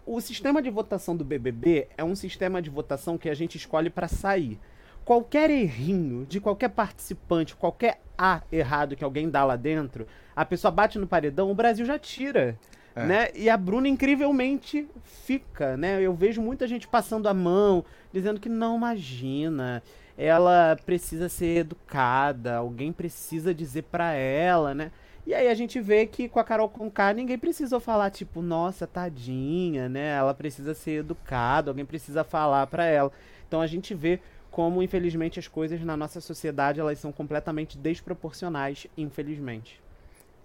o 0.05 0.19
sistema 0.19 0.61
de 0.61 0.69
votação 0.69 1.15
do 1.15 1.23
BBB 1.23 1.87
é 1.97 2.03
um 2.03 2.15
sistema 2.15 2.61
de 2.61 2.69
votação 2.69 3.17
que 3.17 3.29
a 3.29 3.33
gente 3.33 3.57
escolhe 3.57 3.89
para 3.89 4.07
sair. 4.07 4.59
Qualquer 5.03 5.49
errinho 5.49 6.25
de 6.25 6.39
qualquer 6.39 6.69
participante, 6.69 7.55
qualquer 7.55 8.01
A 8.17 8.41
errado 8.51 8.95
que 8.95 9.03
alguém 9.03 9.29
dá 9.29 9.43
lá 9.43 9.55
dentro, 9.55 10.07
a 10.35 10.43
pessoa 10.43 10.71
bate 10.71 10.97
no 10.97 11.05
paredão, 11.05 11.51
o 11.51 11.55
Brasil 11.55 11.85
já 11.85 11.99
tira. 11.99 12.57
É. 12.95 13.05
Né? 13.05 13.27
E 13.35 13.49
a 13.49 13.57
Bruna 13.57 13.89
incrivelmente 13.89 14.87
fica, 15.03 15.75
né? 15.75 16.01
Eu 16.01 16.13
vejo 16.13 16.41
muita 16.41 16.65
gente 16.65 16.87
passando 16.87 17.27
a 17.27 17.33
mão, 17.33 17.83
dizendo 18.11 18.39
que 18.39 18.47
não 18.47 18.77
imagina 18.77 19.83
ela 20.17 20.77
precisa 20.85 21.27
ser 21.27 21.57
educada, 21.57 22.55
alguém 22.57 22.91
precisa 22.91 23.53
dizer 23.53 23.83
para 23.83 24.13
ela, 24.13 24.73
né? 24.73 24.91
E 25.27 25.33
aí 25.33 25.47
a 25.47 25.55
gente 25.55 25.81
vê 25.81 26.05
que 26.05 26.29
com 26.29 26.39
a 26.39 26.43
Carol 26.43 26.69
Conká 26.69 27.11
ninguém 27.11 27.37
precisou 27.37 27.79
falar 27.79 28.11
tipo, 28.11 28.41
nossa, 28.41 28.85
tadinha, 28.85 29.89
né? 29.89 30.15
Ela 30.15 30.33
precisa 30.33 30.73
ser 30.73 30.99
educada, 30.99 31.71
alguém 31.71 31.85
precisa 31.85 32.23
falar 32.23 32.67
para 32.67 32.85
ela. 32.85 33.11
Então 33.47 33.59
a 33.59 33.67
gente 33.67 33.93
vê 33.93 34.19
como 34.51 34.81
infelizmente 34.81 35.39
as 35.39 35.47
coisas 35.47 35.81
na 35.81 35.97
nossa 35.97 36.21
sociedade 36.21 36.79
elas 36.79 36.99
são 36.99 37.11
completamente 37.11 37.77
desproporcionais, 37.77 38.87
infelizmente. 38.95 39.81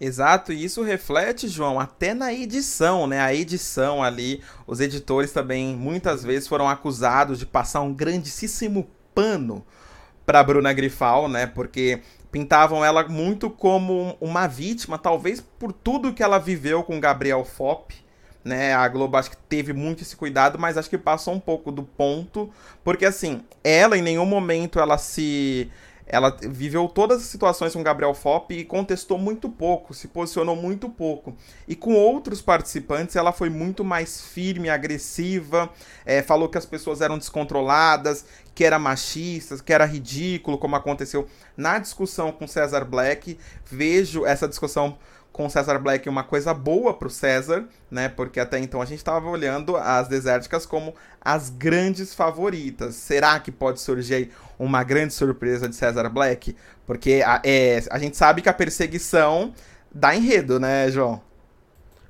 Exato, 0.01 0.51
e 0.51 0.65
isso 0.65 0.83
reflete, 0.83 1.47
João, 1.47 1.79
até 1.79 2.15
na 2.15 2.33
edição, 2.33 3.07
né? 3.07 3.21
A 3.21 3.35
edição 3.35 4.03
ali, 4.03 4.43
os 4.67 4.81
editores 4.81 5.31
também 5.31 5.77
muitas 5.77 6.25
vezes 6.25 6.49
foram 6.49 6.67
acusados 6.67 7.39
de 7.39 7.45
passar 7.45 7.83
um 7.83 7.93
grandíssimo 7.93 8.89
pano 9.15 9.65
para 10.25 10.43
Bruna 10.43 10.73
Grifal, 10.73 11.29
né? 11.29 11.47
Porque 11.47 12.01
pintavam 12.31 12.85
ela 12.85 13.07
muito 13.09 13.51
como 13.51 14.17
uma 14.21 14.47
vítima, 14.47 14.99
talvez 14.99 15.41
por 15.41 15.73
tudo 15.73 16.13
que 16.13 16.23
ela 16.23 16.39
viveu 16.39 16.83
com 16.83 17.01
Gabriel 17.01 17.45
Fop, 17.45 17.91
né? 18.45 18.73
A 18.73 18.87
Globo 18.89 19.17
acho 19.17 19.31
que 19.31 19.37
teve 19.37 19.73
muito 19.73 20.03
esse 20.03 20.17
cuidado, 20.17 20.59
mas 20.59 20.79
acho 20.79 20.89
que 20.89 20.99
passou 20.99 21.35
um 21.35 21.41
pouco 21.41 21.73
do 21.73 21.83
ponto, 21.83 22.51
porque 22.85 23.05
assim, 23.05 23.43
ela 23.63 23.99
em 23.99 24.03
nenhum 24.03 24.27
momento 24.27 24.79
ela 24.79 24.97
se 24.97 25.71
ela 26.13 26.37
viveu 26.41 26.89
todas 26.89 27.23
as 27.23 27.29
situações 27.29 27.73
com 27.73 27.83
Gabriel 27.83 28.13
Fop 28.15 28.51
e 28.53 28.65
contestou 28.65 29.17
muito 29.17 29.49
pouco, 29.49 29.95
se 29.95 30.09
posicionou 30.09 30.57
muito 30.57 30.89
pouco. 30.89 31.37
E 31.69 31.77
com 31.77 31.95
outros 31.95 32.43
participantes, 32.43 33.15
ela 33.15 33.33
foi 33.33 33.49
muito 33.49 33.85
mais 33.85 34.21
firme, 34.21 34.69
agressiva, 34.69 35.71
é, 36.05 36.21
falou 36.21 36.49
que 36.49 36.59
as 36.59 36.67
pessoas 36.67 37.01
eram 37.01 37.17
descontroladas, 37.17 38.25
que 38.55 38.65
era 38.65 38.79
machista, 38.79 39.57
que 39.59 39.73
era 39.73 39.85
ridículo, 39.85 40.59
como 40.59 40.75
aconteceu 40.75 41.29
na 41.57 41.79
discussão 41.79 42.33
com 42.33 42.47
César 42.47 42.85
Black. 42.85 43.39
Vejo 43.65 44.27
essa 44.27 44.49
discussão 44.49 44.99
com 45.33 45.49
César 45.49 45.79
Black 45.79 46.09
uma 46.09 46.25
coisa 46.25 46.53
boa 46.53 46.93
pro 46.93 47.09
César, 47.09 47.67
né? 47.91 48.09
Porque 48.09 48.41
até 48.41 48.59
então 48.59 48.83
a 48.83 48.85
gente 48.85 48.99
estava 48.99 49.29
olhando 49.29 49.77
as 49.77 50.09
desérticas 50.09 50.67
como 50.67 50.95
as 51.21 51.51
grandes 51.51 52.15
favoritas. 52.15 52.95
Será 52.97 53.39
que 53.39 53.53
pode 53.53 53.81
surgir 53.81 54.31
uma 54.59 54.83
grande 54.83 55.15
surpresa 55.15 55.69
de 55.69 55.77
César 55.77 56.09
Black? 56.09 56.57
Porque 56.87 57.23
a, 57.25 57.41
é, 57.45 57.83
a 57.91 57.99
gente 57.99 58.17
sabe 58.17 58.43
que 58.43 58.49
a 58.49 58.55
perseguição 58.55 59.55
dá 59.93 60.15
enredo, 60.15 60.59
né, 60.59 60.91
João? 60.91 61.23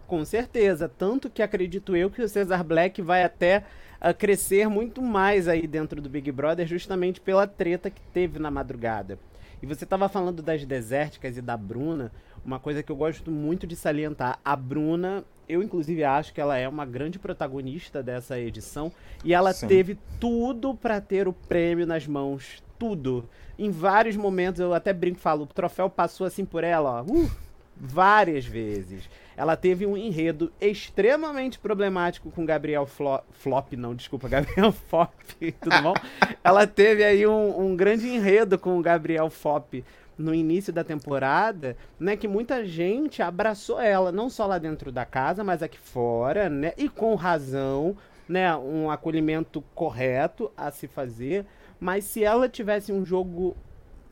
Com 0.06 0.24
certeza. 0.24 0.88
Tanto 0.88 1.30
que 1.30 1.42
acredito 1.42 1.94
eu 1.94 2.10
que 2.10 2.22
o 2.22 2.28
César 2.28 2.64
Black 2.64 3.00
vai 3.00 3.22
até 3.22 3.64
uh, 4.00 4.12
crescer 4.12 4.68
muito 4.68 5.00
mais 5.00 5.46
aí 5.46 5.66
dentro 5.66 6.00
do 6.00 6.08
Big 6.08 6.32
Brother, 6.32 6.66
justamente 6.66 7.20
pela 7.20 7.46
treta 7.46 7.90
que 7.90 8.02
teve 8.12 8.38
na 8.38 8.50
madrugada. 8.50 9.18
E 9.62 9.66
você 9.66 9.84
estava 9.84 10.08
falando 10.08 10.42
das 10.42 10.64
desérticas 10.64 11.36
e 11.36 11.42
da 11.42 11.56
Bruna, 11.56 12.10
uma 12.44 12.58
coisa 12.58 12.82
que 12.82 12.90
eu 12.90 12.96
gosto 12.96 13.30
muito 13.30 13.66
de 13.66 13.76
salientar. 13.76 14.38
A 14.44 14.56
Bruna, 14.56 15.24
eu 15.48 15.62
inclusive 15.62 16.04
acho 16.04 16.32
que 16.32 16.40
ela 16.40 16.56
é 16.56 16.68
uma 16.68 16.86
grande 16.86 17.18
protagonista 17.18 18.02
dessa 18.02 18.38
edição 18.38 18.92
e 19.24 19.34
ela 19.34 19.52
Sim. 19.52 19.66
teve 19.66 19.98
tudo 20.18 20.74
para 20.74 21.00
ter 21.00 21.28
o 21.28 21.32
prêmio 21.32 21.86
nas 21.86 22.06
mãos, 22.06 22.62
tudo. 22.78 23.28
Em 23.58 23.70
vários 23.70 24.16
momentos 24.16 24.60
eu 24.60 24.72
até 24.72 24.92
brinco, 24.92 25.18
falo, 25.18 25.42
o 25.42 25.46
troféu 25.46 25.90
passou 25.90 26.26
assim 26.26 26.44
por 26.44 26.64
ela, 26.64 27.02
ó, 27.02 27.04
uh, 27.04 27.30
várias 27.76 28.46
vezes. 28.46 29.08
Ela 29.36 29.56
teve 29.56 29.86
um 29.86 29.96
enredo 29.96 30.52
extremamente 30.60 31.58
problemático 31.58 32.30
com 32.30 32.44
Gabriel 32.44 32.86
Flo 32.86 33.20
Flop, 33.32 33.72
não, 33.72 33.94
desculpa, 33.94 34.28
Gabriel 34.30 34.70
Fop, 34.70 35.12
tudo 35.60 35.82
bom? 35.82 35.94
ela 36.44 36.66
teve 36.66 37.02
aí 37.02 37.26
um, 37.26 37.66
um 37.66 37.76
grande 37.76 38.08
enredo 38.08 38.58
com 38.58 38.78
o 38.78 38.82
Gabriel 38.82 39.30
Fop 39.30 39.82
no 40.20 40.34
início 40.34 40.72
da 40.72 40.84
temporada, 40.84 41.76
né, 41.98 42.16
que 42.16 42.28
muita 42.28 42.64
gente 42.64 43.22
abraçou 43.22 43.80
ela, 43.80 44.12
não 44.12 44.28
só 44.28 44.46
lá 44.46 44.58
dentro 44.58 44.92
da 44.92 45.04
casa, 45.04 45.42
mas 45.42 45.62
aqui 45.62 45.78
fora, 45.78 46.48
né, 46.48 46.72
e 46.76 46.88
com 46.88 47.14
razão, 47.14 47.96
né, 48.28 48.54
um 48.56 48.90
acolhimento 48.90 49.62
correto 49.74 50.52
a 50.56 50.70
se 50.70 50.86
fazer, 50.86 51.46
mas 51.80 52.04
se 52.04 52.22
ela 52.22 52.48
tivesse 52.48 52.92
um 52.92 53.04
jogo 53.04 53.56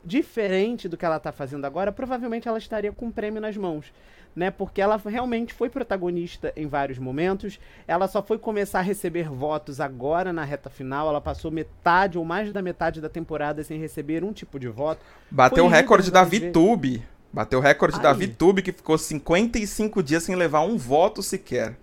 diferente 0.03 0.89
do 0.89 0.97
que 0.97 1.05
ela 1.05 1.17
está 1.17 1.31
fazendo 1.31 1.65
agora, 1.65 1.91
provavelmente 1.91 2.47
ela 2.47 2.57
estaria 2.57 2.91
com 2.91 3.07
um 3.07 3.11
prêmio 3.11 3.39
nas 3.39 3.55
mãos 3.55 3.93
né? 4.35 4.51
Porque 4.51 4.81
ela 4.81 5.01
realmente 5.05 5.53
foi 5.53 5.69
protagonista 5.69 6.53
em 6.55 6.67
vários 6.67 6.97
momentos. 6.97 7.59
Ela 7.87 8.07
só 8.07 8.21
foi 8.21 8.37
começar 8.37 8.79
a 8.79 8.83
receber 8.83 9.29
votos 9.29 9.79
agora 9.79 10.31
na 10.31 10.43
reta 10.43 10.69
final. 10.69 11.09
Ela 11.09 11.21
passou 11.21 11.51
metade 11.51 12.17
ou 12.17 12.25
mais 12.25 12.51
da 12.51 12.61
metade 12.61 13.01
da 13.01 13.09
temporada 13.09 13.63
sem 13.63 13.79
receber 13.79 14.23
um 14.23 14.33
tipo 14.33 14.59
de 14.59 14.67
voto. 14.67 15.01
Bateu 15.29 15.65
o 15.65 15.69
recorde 15.69 16.11
da 16.11 16.23
VTube. 16.23 17.03
Bateu 17.31 17.59
o 17.59 17.61
recorde 17.61 17.99
da 17.99 18.11
VTube 18.11 18.61
que 18.61 18.71
ficou 18.71 18.97
55 18.97 20.01
dias 20.01 20.23
sem 20.23 20.35
levar 20.35 20.61
um 20.61 20.77
voto 20.77 21.21
sequer. 21.21 21.77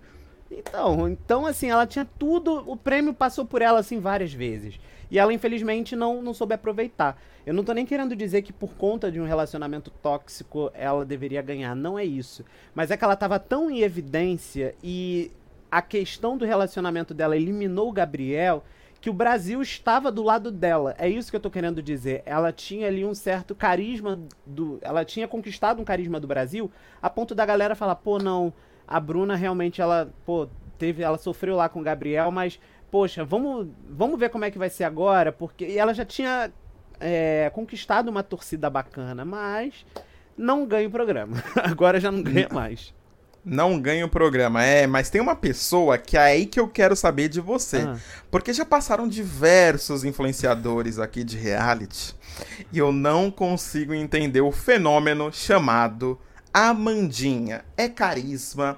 Então, 0.51 1.07
então 1.07 1.45
assim, 1.45 1.69
ela 1.69 1.85
tinha 1.85 2.07
tudo, 2.17 2.63
o 2.69 2.75
prêmio 2.75 3.13
passou 3.13 3.45
por 3.45 3.61
ela 3.61 3.79
assim 3.79 3.99
várias 3.99 4.33
vezes. 4.33 4.79
E 5.09 5.17
ela 5.17 5.33
infelizmente 5.33 5.95
não, 5.95 6.21
não 6.21 6.33
soube 6.33 6.53
aproveitar. 6.53 7.19
Eu 7.45 7.53
não 7.53 7.63
tô 7.63 7.73
nem 7.73 7.85
querendo 7.85 8.15
dizer 8.15 8.41
que 8.41 8.51
por 8.51 8.73
conta 8.75 9.11
de 9.11 9.21
um 9.21 9.25
relacionamento 9.25 9.89
tóxico 9.89 10.69
ela 10.73 11.05
deveria 11.05 11.41
ganhar, 11.41 11.75
não 11.75 11.97
é 11.97 12.03
isso. 12.03 12.43
Mas 12.75 12.91
é 12.91 12.97
que 12.97 13.03
ela 13.03 13.15
tava 13.15 13.39
tão 13.39 13.71
em 13.71 13.81
evidência 13.81 14.75
e 14.83 15.31
a 15.71 15.81
questão 15.81 16.37
do 16.37 16.45
relacionamento 16.45 17.13
dela 17.13 17.35
eliminou 17.35 17.89
o 17.89 17.93
Gabriel 17.93 18.63
que 18.99 19.09
o 19.09 19.13
Brasil 19.13 19.61
estava 19.61 20.11
do 20.11 20.23
lado 20.23 20.51
dela. 20.51 20.95
É 20.97 21.07
isso 21.07 21.29
que 21.29 21.35
eu 21.35 21.41
tô 21.41 21.51
querendo 21.51 21.81
dizer. 21.81 22.23
Ela 22.25 22.51
tinha 22.51 22.87
ali 22.87 23.05
um 23.05 23.13
certo 23.13 23.53
carisma 23.53 24.19
do, 24.45 24.79
ela 24.81 25.05
tinha 25.05 25.27
conquistado 25.27 25.81
um 25.81 25.85
carisma 25.85 26.19
do 26.19 26.27
Brasil 26.27 26.71
a 27.01 27.09
ponto 27.09 27.35
da 27.35 27.45
galera 27.45 27.75
falar: 27.75 27.95
"Pô, 27.95 28.17
não, 28.17 28.51
a 28.87 28.99
Bruna 28.99 29.35
realmente 29.35 29.81
ela, 29.81 30.11
pô, 30.25 30.47
teve, 30.77 31.03
ela 31.03 31.17
sofreu 31.17 31.55
lá 31.55 31.67
com 31.67 31.79
o 31.79 31.83
Gabriel, 31.83 32.31
mas 32.31 32.59
poxa, 32.91 33.23
vamos, 33.23 33.67
vamos 33.89 34.19
ver 34.19 34.29
como 34.29 34.45
é 34.45 34.51
que 34.51 34.57
vai 34.57 34.69
ser 34.69 34.83
agora, 34.83 35.31
porque 35.31 35.65
e 35.65 35.77
ela 35.77 35.93
já 35.93 36.05
tinha 36.05 36.51
é, 36.99 37.49
conquistado 37.53 38.09
uma 38.09 38.23
torcida 38.23 38.69
bacana, 38.69 39.23
mas 39.25 39.85
não 40.37 40.65
ganha 40.65 40.87
o 40.87 40.91
programa. 40.91 41.43
Agora 41.55 41.99
já 41.99 42.11
não 42.11 42.21
ganha 42.21 42.47
mais. 42.51 42.93
Não 43.43 43.79
ganha 43.79 44.05
o 44.05 44.09
programa, 44.09 44.61
é, 44.61 44.85
mas 44.85 45.09
tem 45.09 45.21
uma 45.21 45.35
pessoa 45.35 45.97
que 45.97 46.17
é 46.17 46.21
aí 46.21 46.45
que 46.45 46.59
eu 46.59 46.67
quero 46.67 46.97
saber 46.97 47.29
de 47.29 47.39
você. 47.39 47.77
Ah. 47.77 47.97
Porque 48.29 48.51
já 48.51 48.65
passaram 48.65 49.07
diversos 49.07 50.03
influenciadores 50.03 50.99
aqui 50.99 51.23
de 51.23 51.37
reality 51.37 52.13
e 52.73 52.77
eu 52.77 52.91
não 52.91 53.31
consigo 53.31 53.93
entender 53.93 54.41
o 54.41 54.51
fenômeno 54.51 55.31
chamado 55.31 56.19
Amandinha. 56.53 57.63
É 57.77 57.87
carisma, 57.87 58.77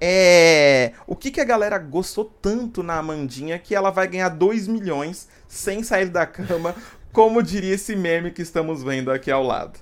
é. 0.00 0.92
O 1.06 1.14
que, 1.14 1.30
que 1.30 1.40
a 1.40 1.44
galera 1.44 1.78
gostou 1.78 2.24
tanto 2.24 2.82
na 2.82 2.98
Amandinha 2.98 3.58
que 3.58 3.74
ela 3.74 3.90
vai 3.90 4.08
ganhar 4.08 4.30
2 4.30 4.66
milhões 4.66 5.28
sem 5.46 5.82
sair 5.82 6.08
da 6.08 6.26
cama 6.26 6.74
como 7.12 7.42
diria 7.42 7.74
esse 7.74 7.94
meme 7.96 8.30
que 8.30 8.42
estamos 8.42 8.82
vendo 8.82 9.10
aqui 9.10 9.30
ao 9.30 9.42
lado. 9.42 9.78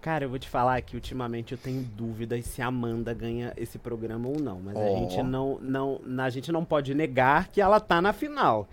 Cara, 0.00 0.24
eu 0.24 0.28
vou 0.28 0.38
te 0.38 0.48
falar 0.48 0.80
que 0.82 0.94
ultimamente 0.94 1.52
eu 1.52 1.58
tenho 1.58 1.82
dúvidas 1.82 2.44
se 2.44 2.62
a 2.62 2.66
Amanda 2.66 3.12
ganha 3.12 3.52
esse 3.56 3.78
programa 3.78 4.28
ou 4.28 4.38
não. 4.38 4.60
Mas 4.60 4.76
oh. 4.76 4.80
a 4.80 4.98
gente 4.98 5.22
não, 5.22 5.58
não, 5.60 6.00
a 6.18 6.30
gente 6.30 6.52
não 6.52 6.64
pode 6.64 6.94
negar 6.94 7.48
que 7.48 7.60
ela 7.60 7.80
tá 7.80 8.00
na 8.00 8.12
final. 8.12 8.68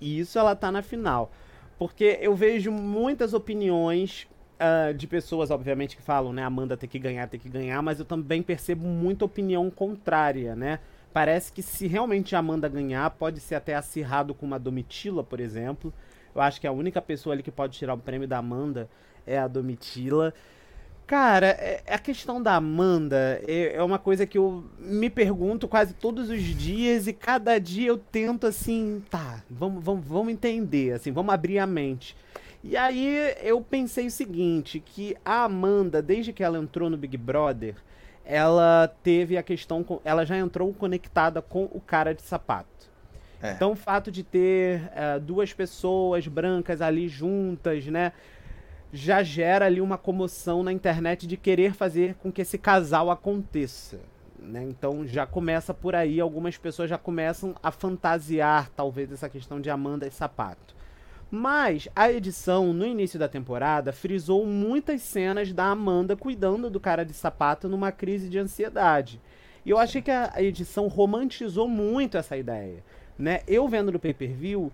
Isso 0.00 0.38
ela 0.38 0.54
tá 0.54 0.70
na 0.70 0.82
final. 0.82 1.32
Porque 1.78 2.18
eu 2.20 2.34
vejo 2.34 2.70
muitas 2.70 3.32
opiniões 3.32 4.28
uh, 4.60 4.94
de 4.94 5.06
pessoas, 5.06 5.50
obviamente, 5.50 5.96
que 5.96 6.02
falam, 6.02 6.32
né? 6.32 6.42
Amanda 6.42 6.76
tem 6.76 6.88
que 6.88 6.98
ganhar, 6.98 7.26
tem 7.28 7.38
que 7.38 7.48
ganhar, 7.48 7.80
mas 7.82 7.98
eu 7.98 8.04
também 8.04 8.42
percebo 8.42 8.86
muita 8.86 9.24
opinião 9.24 9.70
contrária, 9.70 10.54
né? 10.54 10.80
Parece 11.12 11.52
que 11.52 11.62
se 11.62 11.86
realmente 11.86 12.36
a 12.36 12.40
Amanda 12.40 12.68
ganhar, 12.68 13.08
pode 13.10 13.40
ser 13.40 13.54
até 13.54 13.74
acirrado 13.74 14.34
com 14.34 14.44
uma 14.44 14.58
Domitila, 14.58 15.24
por 15.24 15.40
exemplo. 15.40 15.92
Eu 16.34 16.42
acho 16.42 16.60
que 16.60 16.66
a 16.66 16.72
única 16.72 17.00
pessoa 17.00 17.34
ali 17.34 17.42
que 17.42 17.50
pode 17.50 17.78
tirar 17.78 17.94
o 17.94 17.98
prêmio 17.98 18.28
da 18.28 18.38
Amanda 18.38 18.88
é 19.26 19.38
a 19.38 19.48
Domitila. 19.48 20.34
Cara, 21.06 21.46
é, 21.46 21.82
a 21.88 21.98
questão 21.98 22.42
da 22.42 22.56
Amanda 22.56 23.40
é, 23.46 23.76
é, 23.76 23.82
uma 23.82 23.98
coisa 23.98 24.26
que 24.26 24.36
eu 24.36 24.64
me 24.78 25.08
pergunto 25.08 25.68
quase 25.68 25.94
todos 25.94 26.28
os 26.28 26.42
dias 26.42 27.06
e 27.06 27.12
cada 27.12 27.58
dia 27.58 27.88
eu 27.88 27.96
tento 27.96 28.44
assim, 28.44 29.02
tá, 29.08 29.42
vamos, 29.48 29.82
vamos, 29.84 30.04
vamos 30.04 30.32
entender, 30.32 30.94
assim, 30.94 31.12
vamos 31.12 31.32
abrir 31.32 31.60
a 31.60 31.66
mente. 31.66 32.16
E 32.68 32.76
aí 32.76 33.34
eu 33.42 33.60
pensei 33.60 34.06
o 34.06 34.10
seguinte, 34.10 34.80
que 34.80 35.16
a 35.24 35.44
Amanda, 35.44 36.02
desde 36.02 36.32
que 36.32 36.42
ela 36.42 36.58
entrou 36.58 36.90
no 36.90 36.96
Big 36.96 37.16
Brother, 37.16 37.76
ela 38.24 38.92
teve 39.02 39.36
a 39.36 39.42
questão, 39.42 39.84
ela 40.04 40.26
já 40.26 40.36
entrou 40.36 40.74
conectada 40.74 41.40
com 41.40 41.64
o 41.72 41.80
cara 41.80 42.12
de 42.12 42.22
sapato. 42.22 42.90
É. 43.40 43.52
Então, 43.52 43.72
o 43.72 43.76
fato 43.76 44.10
de 44.10 44.24
ter 44.24 44.80
uh, 44.80 45.20
duas 45.20 45.52
pessoas 45.52 46.26
brancas 46.26 46.82
ali 46.82 47.06
juntas, 47.08 47.86
né? 47.86 48.12
Já 48.92 49.22
gera 49.22 49.66
ali 49.66 49.80
uma 49.80 49.98
comoção 49.98 50.62
na 50.62 50.72
internet 50.72 51.26
de 51.26 51.36
querer 51.36 51.72
fazer 51.72 52.14
com 52.14 52.32
que 52.32 52.42
esse 52.42 52.56
casal 52.58 53.10
aconteça. 53.10 54.00
Né? 54.38 54.62
Então 54.62 55.06
já 55.06 55.26
começa 55.26 55.74
por 55.74 55.94
aí, 55.94 56.20
algumas 56.20 56.56
pessoas 56.56 56.88
já 56.88 56.96
começam 56.96 57.54
a 57.62 57.70
fantasiar, 57.70 58.70
talvez, 58.76 59.10
essa 59.10 59.28
questão 59.28 59.60
de 59.60 59.68
Amanda 59.68 60.06
e 60.06 60.10
sapato. 60.10 60.75
Mas 61.30 61.88
a 61.94 62.10
edição, 62.10 62.72
no 62.72 62.86
início 62.86 63.18
da 63.18 63.28
temporada, 63.28 63.92
frisou 63.92 64.46
muitas 64.46 65.02
cenas 65.02 65.52
da 65.52 65.66
Amanda 65.66 66.16
cuidando 66.16 66.70
do 66.70 66.78
cara 66.78 67.04
de 67.04 67.12
sapato 67.12 67.68
numa 67.68 67.90
crise 67.90 68.28
de 68.28 68.38
ansiedade. 68.38 69.20
E 69.64 69.70
eu 69.70 69.78
achei 69.78 70.00
que 70.00 70.10
a 70.10 70.32
edição 70.38 70.86
romantizou 70.86 71.68
muito 71.68 72.16
essa 72.16 72.36
ideia 72.36 72.82
né? 73.18 73.40
Eu 73.46 73.66
vendo 73.68 73.90
no 73.92 73.98
pay-per-view, 73.98 74.70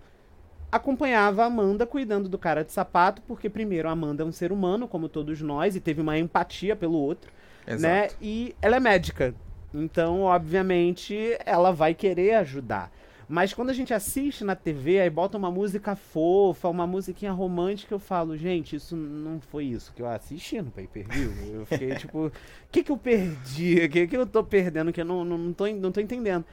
acompanhava 0.71 1.43
a 1.43 1.45
Amanda 1.45 1.85
cuidando 1.85 2.27
do 2.27 2.37
cara 2.37 2.63
de 2.63 2.71
sapato, 2.71 3.21
porque 3.27 3.49
primeiro 3.49 3.87
a 3.87 3.91
Amanda 3.91 4.23
é 4.23 4.25
um 4.25 4.31
ser 4.31 4.51
humano, 4.51 4.87
como 4.87 5.07
todos 5.07 5.41
nós, 5.41 5.75
e 5.75 5.79
teve 5.79 6.01
uma 6.01 6.17
empatia 6.17 6.75
pelo 6.75 6.97
outro, 6.97 7.31
né? 7.65 7.73
Exato. 7.73 7.81
né? 7.81 8.09
E 8.21 8.55
ela 8.61 8.77
é 8.77 8.79
médica. 8.79 9.33
Então, 9.73 10.21
obviamente, 10.21 11.37
ela 11.45 11.71
vai 11.71 11.93
querer 11.93 12.35
ajudar. 12.35 12.91
Mas 13.27 13.53
quando 13.53 13.69
a 13.69 13.73
gente 13.73 13.93
assiste 13.93 14.43
na 14.43 14.55
TV, 14.55 14.99
aí 14.99 15.09
bota 15.09 15.37
uma 15.37 15.49
música 15.49 15.95
fofa, 15.95 16.67
uma 16.67 16.85
musiquinha 16.85 17.31
romântica, 17.31 17.93
eu 17.93 17.99
falo, 17.99 18.37
gente, 18.37 18.75
isso 18.75 18.95
não 18.95 19.39
foi 19.39 19.65
isso 19.65 19.93
que 19.93 20.01
eu 20.01 20.07
assisti 20.07 20.61
no 20.61 20.71
pay-per-view. 20.71 21.31
Eu 21.53 21.65
fiquei 21.65 21.95
tipo, 21.95 22.27
o 22.27 22.31
que 22.71 22.83
que 22.83 22.91
eu 22.91 22.97
perdi? 22.97 23.85
O 23.85 23.89
que 23.89 24.07
que 24.07 24.17
eu 24.17 24.25
tô 24.25 24.43
perdendo 24.43 24.91
que 24.91 25.01
eu 25.01 25.05
não, 25.05 25.23
não, 25.23 25.37
não, 25.37 25.53
tô, 25.53 25.67
não 25.67 25.91
tô 25.91 26.01
entendendo. 26.01 26.45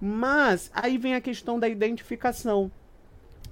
Mas 0.00 0.70
aí 0.74 0.98
vem 0.98 1.14
a 1.14 1.20
questão 1.20 1.58
da 1.58 1.68
identificação 1.68 2.70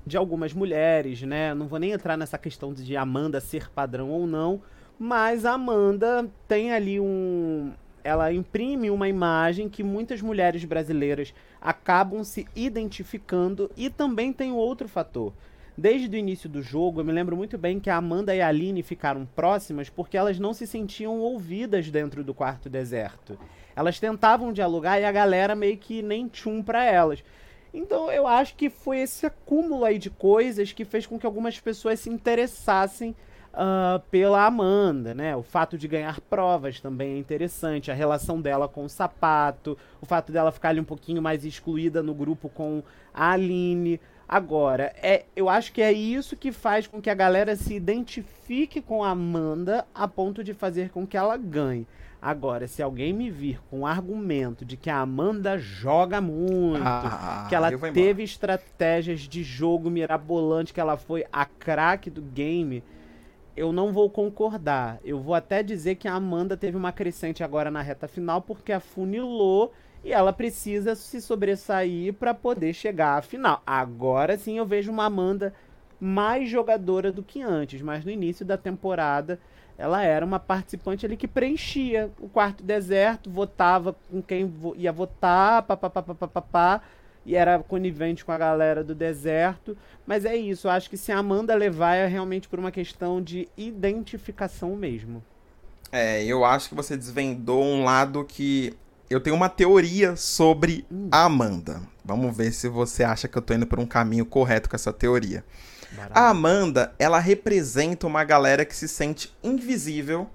de 0.06 0.16
algumas 0.16 0.52
mulheres, 0.52 1.22
né? 1.22 1.54
Não 1.54 1.66
vou 1.66 1.78
nem 1.78 1.92
entrar 1.92 2.16
nessa 2.16 2.36
questão 2.36 2.72
de 2.74 2.96
Amanda 2.96 3.40
ser 3.40 3.70
padrão 3.70 4.10
ou 4.10 4.26
não, 4.26 4.60
mas 4.98 5.44
a 5.44 5.52
Amanda 5.52 6.28
tem 6.46 6.72
ali 6.72 7.00
um. 7.00 7.72
Ela 8.04 8.30
imprime 8.30 8.90
uma 8.90 9.08
imagem 9.08 9.66
que 9.66 9.82
muitas 9.82 10.20
mulheres 10.20 10.62
brasileiras 10.62 11.32
acabam 11.58 12.22
se 12.22 12.46
identificando 12.54 13.70
e 13.74 13.88
também 13.88 14.30
tem 14.30 14.52
outro 14.52 14.86
fator. 14.86 15.32
Desde 15.76 16.14
o 16.14 16.18
início 16.18 16.48
do 16.48 16.62
jogo, 16.62 17.00
eu 17.00 17.04
me 17.04 17.10
lembro 17.10 17.34
muito 17.34 17.56
bem 17.56 17.80
que 17.80 17.88
a 17.88 17.96
Amanda 17.96 18.36
e 18.36 18.42
a 18.42 18.48
Aline 18.48 18.82
ficaram 18.82 19.26
próximas 19.34 19.88
porque 19.88 20.16
elas 20.16 20.38
não 20.38 20.52
se 20.52 20.66
sentiam 20.66 21.18
ouvidas 21.18 21.90
dentro 21.90 22.22
do 22.22 22.34
quarto 22.34 22.68
deserto. 22.68 23.38
Elas 23.74 23.98
tentavam 23.98 24.52
dialogar 24.52 25.00
e 25.00 25.04
a 25.04 25.10
galera 25.10 25.56
meio 25.56 25.78
que 25.78 26.02
nem 26.02 26.28
tchum 26.28 26.62
pra 26.62 26.84
elas. 26.84 27.24
Então 27.72 28.12
eu 28.12 28.26
acho 28.26 28.54
que 28.54 28.70
foi 28.70 28.98
esse 28.98 29.26
acúmulo 29.26 29.84
aí 29.84 29.98
de 29.98 30.10
coisas 30.10 30.72
que 30.72 30.84
fez 30.84 31.06
com 31.06 31.18
que 31.18 31.26
algumas 31.26 31.58
pessoas 31.58 31.98
se 31.98 32.10
interessassem 32.10 33.16
uh, 33.54 34.00
pela 34.10 34.44
Amanda, 34.44 35.14
né? 35.14 35.34
O 35.36 35.42
fato 35.42 35.78
de 35.78 35.88
ganhar 35.88 36.20
provas 36.20 36.80
também 36.80 37.14
é 37.14 37.18
interessante, 37.18 37.90
a 37.90 37.94
relação 37.94 38.40
dela 38.40 38.68
com 38.68 38.84
o 38.84 38.88
sapato, 38.88 39.78
o 40.00 40.06
fato 40.06 40.32
dela 40.32 40.52
ficar 40.52 40.70
ali 40.70 40.80
um 40.80 40.84
pouquinho 40.84 41.22
mais 41.22 41.44
excluída 41.44 42.02
no 42.02 42.14
grupo 42.14 42.48
com 42.48 42.82
a 43.12 43.30
Aline. 43.30 44.00
Agora, 44.28 44.94
é, 45.02 45.24
eu 45.36 45.48
acho 45.48 45.72
que 45.72 45.82
é 45.82 45.92
isso 45.92 46.36
que 46.36 46.50
faz 46.50 46.86
com 46.86 47.00
que 47.00 47.10
a 47.10 47.14
galera 47.14 47.54
se 47.56 47.74
identifique 47.74 48.80
com 48.80 49.04
a 49.04 49.10
Amanda 49.10 49.86
a 49.94 50.08
ponto 50.08 50.42
de 50.42 50.54
fazer 50.54 50.90
com 50.90 51.06
que 51.06 51.16
ela 51.16 51.36
ganhe. 51.36 51.86
Agora, 52.24 52.66
se 52.66 52.82
alguém 52.82 53.12
me 53.12 53.30
vir 53.30 53.60
com 53.68 53.80
o 53.80 53.86
argumento 53.86 54.64
de 54.64 54.78
que 54.78 54.88
a 54.88 54.96
Amanda 54.96 55.58
joga 55.58 56.22
muito, 56.22 56.82
ah, 56.82 57.44
que 57.50 57.54
ela 57.54 57.70
teve 57.92 58.22
estratégias 58.22 59.20
de 59.20 59.42
jogo 59.42 59.90
mirabolante, 59.90 60.72
que 60.72 60.80
ela 60.80 60.96
foi 60.96 61.26
a 61.30 61.44
craque 61.44 62.08
do 62.08 62.22
game, 62.22 62.82
eu 63.56 63.72
não 63.72 63.92
vou 63.92 64.10
concordar. 64.10 64.98
Eu 65.04 65.20
vou 65.20 65.34
até 65.34 65.62
dizer 65.62 65.94
que 65.96 66.08
a 66.08 66.14
Amanda 66.14 66.56
teve 66.56 66.76
uma 66.76 66.92
crescente 66.92 67.42
agora 67.44 67.70
na 67.70 67.82
reta 67.82 68.08
final 68.08 68.42
porque 68.42 68.72
afunilou 68.72 69.72
e 70.04 70.12
ela 70.12 70.32
precisa 70.32 70.94
se 70.94 71.20
sobressair 71.20 72.12
para 72.14 72.34
poder 72.34 72.74
chegar 72.74 73.18
à 73.18 73.22
final. 73.22 73.62
Agora 73.66 74.36
sim 74.36 74.58
eu 74.58 74.66
vejo 74.66 74.90
uma 74.90 75.06
Amanda 75.06 75.54
mais 76.00 76.48
jogadora 76.48 77.10
do 77.12 77.22
que 77.22 77.40
antes, 77.40 77.80
mas 77.80 78.04
no 78.04 78.10
início 78.10 78.44
da 78.44 78.58
temporada 78.58 79.38
ela 79.76 80.02
era 80.02 80.24
uma 80.24 80.38
participante 80.38 81.04
ali 81.04 81.16
que 81.16 81.26
preenchia 81.26 82.10
o 82.20 82.28
quarto 82.28 82.62
deserto, 82.62 83.30
votava 83.30 83.94
com 84.10 84.22
quem 84.22 84.52
ia 84.76 84.92
votar, 84.92 85.62
papapá, 85.62 86.80
e 87.24 87.34
era 87.36 87.58
conivente 87.58 88.24
com 88.24 88.32
a 88.32 88.38
galera 88.38 88.84
do 88.84 88.94
deserto. 88.94 89.76
Mas 90.06 90.24
é 90.24 90.36
isso, 90.36 90.68
acho 90.68 90.90
que 90.90 90.96
se 90.96 91.12
a 91.12 91.18
Amanda 91.18 91.54
levar 91.54 91.94
é 91.94 92.06
realmente 92.06 92.48
por 92.48 92.58
uma 92.58 92.70
questão 92.70 93.22
de 93.22 93.48
identificação 93.56 94.76
mesmo. 94.76 95.22
É, 95.90 96.24
eu 96.24 96.44
acho 96.44 96.68
que 96.68 96.74
você 96.74 96.96
desvendou 96.96 97.62
um 97.62 97.84
lado 97.84 98.24
que. 98.24 98.74
Eu 99.08 99.20
tenho 99.20 99.36
uma 99.36 99.48
teoria 99.48 100.16
sobre 100.16 100.84
hum. 100.90 101.08
a 101.12 101.24
Amanda. 101.24 101.82
Vamos 102.04 102.36
ver 102.36 102.52
se 102.52 102.68
você 102.68 103.04
acha 103.04 103.28
que 103.28 103.38
eu 103.38 103.42
tô 103.42 103.54
indo 103.54 103.66
por 103.66 103.78
um 103.78 103.86
caminho 103.86 104.26
correto 104.26 104.68
com 104.68 104.74
essa 104.74 104.92
teoria. 104.92 105.44
Barato. 105.92 106.18
A 106.18 106.28
Amanda, 106.28 106.92
ela 106.98 107.20
representa 107.20 108.06
uma 108.06 108.24
galera 108.24 108.64
que 108.64 108.74
se 108.74 108.88
sente 108.88 109.32
invisível, 109.42 110.28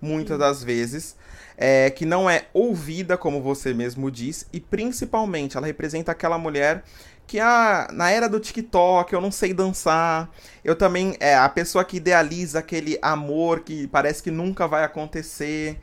muitas 0.00 0.36
hum. 0.36 0.40
das 0.40 0.62
vezes 0.62 1.16
é, 1.56 1.90
que 1.90 2.06
não 2.06 2.30
é 2.30 2.46
ouvida, 2.54 3.16
como 3.18 3.42
você 3.42 3.74
mesmo 3.74 4.10
diz, 4.10 4.46
e 4.52 4.60
principalmente 4.60 5.56
ela 5.56 5.66
representa 5.66 6.12
aquela 6.12 6.38
mulher 6.38 6.84
que 7.26 7.38
ah, 7.40 7.88
na 7.92 8.10
era 8.10 8.26
do 8.28 8.40
TikTok 8.40 9.12
eu 9.12 9.20
não 9.20 9.30
sei 9.30 9.52
dançar. 9.52 10.30
Eu 10.64 10.74
também 10.74 11.14
é 11.20 11.36
a 11.36 11.48
pessoa 11.48 11.84
que 11.84 11.98
idealiza 11.98 12.60
aquele 12.60 12.98
amor 13.02 13.60
que 13.60 13.86
parece 13.88 14.22
que 14.22 14.30
nunca 14.30 14.66
vai 14.66 14.82
acontecer. 14.82 15.78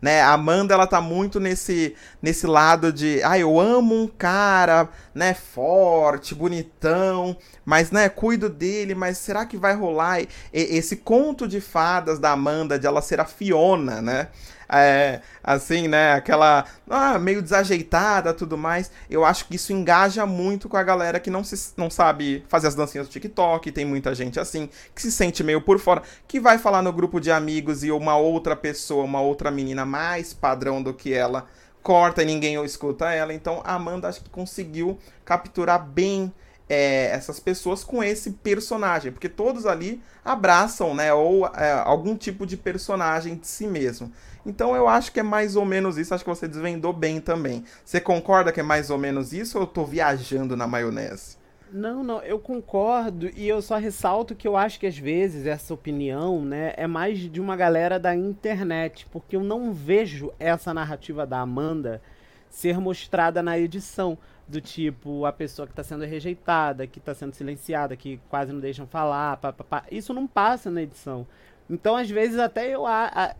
Né, 0.00 0.20
a 0.22 0.32
Amanda 0.32 0.74
ela 0.74 0.86
tá 0.86 1.00
muito 1.00 1.40
nesse 1.40 1.96
nesse 2.22 2.46
lado 2.46 2.92
de, 2.92 3.20
ah, 3.24 3.36
eu 3.36 3.58
amo 3.58 4.00
um 4.00 4.06
cara, 4.06 4.88
né, 5.12 5.34
forte, 5.34 6.36
bonitão, 6.36 7.36
mas 7.64 7.90
né, 7.90 8.08
cuido 8.08 8.48
dele, 8.48 8.94
mas 8.94 9.18
será 9.18 9.44
que 9.44 9.56
vai 9.56 9.74
rolar 9.74 10.20
e, 10.20 10.28
esse 10.52 10.96
conto 10.96 11.48
de 11.48 11.60
fadas 11.60 12.18
da 12.20 12.30
Amanda 12.30 12.78
de 12.78 12.86
ela 12.86 13.02
ser 13.02 13.18
a 13.20 13.24
Fiona, 13.24 14.00
né? 14.00 14.28
É, 14.70 15.20
assim, 15.42 15.88
né? 15.88 16.12
Aquela 16.12 16.64
ah, 16.88 17.18
meio 17.18 17.40
desajeitada 17.40 18.34
tudo 18.34 18.56
mais. 18.58 18.90
Eu 19.08 19.24
acho 19.24 19.46
que 19.46 19.56
isso 19.56 19.72
engaja 19.72 20.26
muito 20.26 20.68
com 20.68 20.76
a 20.76 20.82
galera 20.82 21.18
que 21.18 21.30
não, 21.30 21.42
se, 21.42 21.72
não 21.76 21.88
sabe 21.88 22.44
fazer 22.48 22.68
as 22.68 22.74
dancinhas 22.74 23.08
do 23.08 23.10
TikTok. 23.10 23.72
Tem 23.72 23.84
muita 23.84 24.14
gente 24.14 24.38
assim, 24.38 24.68
que 24.94 25.00
se 25.00 25.10
sente 25.10 25.42
meio 25.42 25.60
por 25.60 25.78
fora, 25.78 26.02
que 26.26 26.38
vai 26.38 26.58
falar 26.58 26.82
no 26.82 26.92
grupo 26.92 27.20
de 27.20 27.30
amigos 27.30 27.82
e 27.82 27.90
uma 27.90 28.16
outra 28.16 28.54
pessoa, 28.54 29.04
uma 29.04 29.20
outra 29.20 29.50
menina 29.50 29.86
mais 29.86 30.34
padrão 30.34 30.82
do 30.82 30.92
que 30.92 31.14
ela 31.14 31.46
corta 31.82 32.22
e 32.22 32.26
ninguém 32.26 32.62
escuta 32.64 33.10
ela. 33.10 33.32
Então 33.32 33.62
a 33.64 33.74
Amanda 33.74 34.08
acho 34.08 34.22
que 34.22 34.30
conseguiu 34.30 34.98
capturar 35.24 35.82
bem 35.82 36.32
é, 36.68 37.10
essas 37.10 37.40
pessoas 37.40 37.82
com 37.82 38.02
esse 38.02 38.32
personagem, 38.32 39.10
porque 39.10 39.28
todos 39.28 39.66
ali 39.66 40.02
abraçam, 40.24 40.94
né, 40.94 41.12
ou 41.12 41.46
é, 41.46 41.72
algum 41.84 42.16
tipo 42.16 42.46
de 42.46 42.56
personagem 42.56 43.36
de 43.36 43.46
si 43.46 43.66
mesmo. 43.66 44.12
Então 44.44 44.76
eu 44.76 44.86
acho 44.86 45.12
que 45.12 45.20
é 45.20 45.22
mais 45.22 45.56
ou 45.56 45.64
menos 45.64 45.98
isso, 45.98 46.14
acho 46.14 46.24
que 46.24 46.30
você 46.30 46.46
desvendou 46.46 46.92
bem 46.92 47.20
também. 47.20 47.64
Você 47.84 48.00
concorda 48.00 48.52
que 48.52 48.60
é 48.60 48.62
mais 48.62 48.90
ou 48.90 48.98
menos 48.98 49.32
isso 49.32 49.58
ou 49.58 49.64
eu 49.64 49.68
tô 49.68 49.84
viajando 49.84 50.56
na 50.56 50.66
maionese? 50.66 51.36
Não, 51.70 52.02
não, 52.02 52.22
eu 52.22 52.38
concordo 52.38 53.28
e 53.36 53.46
eu 53.46 53.60
só 53.60 53.76
ressalto 53.76 54.34
que 54.34 54.48
eu 54.48 54.56
acho 54.56 54.80
que 54.80 54.86
às 54.86 54.96
vezes 54.96 55.46
essa 55.46 55.74
opinião, 55.74 56.42
né, 56.42 56.72
é 56.78 56.86
mais 56.86 57.18
de 57.18 57.40
uma 57.40 57.54
galera 57.56 57.98
da 57.98 58.14
internet, 58.14 59.06
porque 59.12 59.36
eu 59.36 59.44
não 59.44 59.70
vejo 59.70 60.32
essa 60.38 60.72
narrativa 60.72 61.26
da 61.26 61.40
Amanda 61.40 62.00
ser 62.48 62.78
mostrada 62.78 63.42
na 63.42 63.58
edição, 63.58 64.16
do 64.48 64.60
tipo 64.60 65.26
a 65.26 65.32
pessoa 65.32 65.66
que 65.66 65.72
está 65.72 65.82
sendo 65.82 66.04
rejeitada, 66.04 66.86
que 66.86 66.98
está 66.98 67.14
sendo 67.14 67.34
silenciada, 67.34 67.96
que 67.96 68.18
quase 68.30 68.52
não 68.52 68.60
deixam 68.60 68.86
falar, 68.86 69.36
pá, 69.36 69.52
pá, 69.52 69.64
pá. 69.64 69.84
isso 69.90 70.14
não 70.14 70.26
passa 70.26 70.70
na 70.70 70.82
edição. 70.82 71.26
Então, 71.68 71.96
às 71.96 72.08
vezes, 72.08 72.38
até 72.38 72.74
eu, 72.74 72.84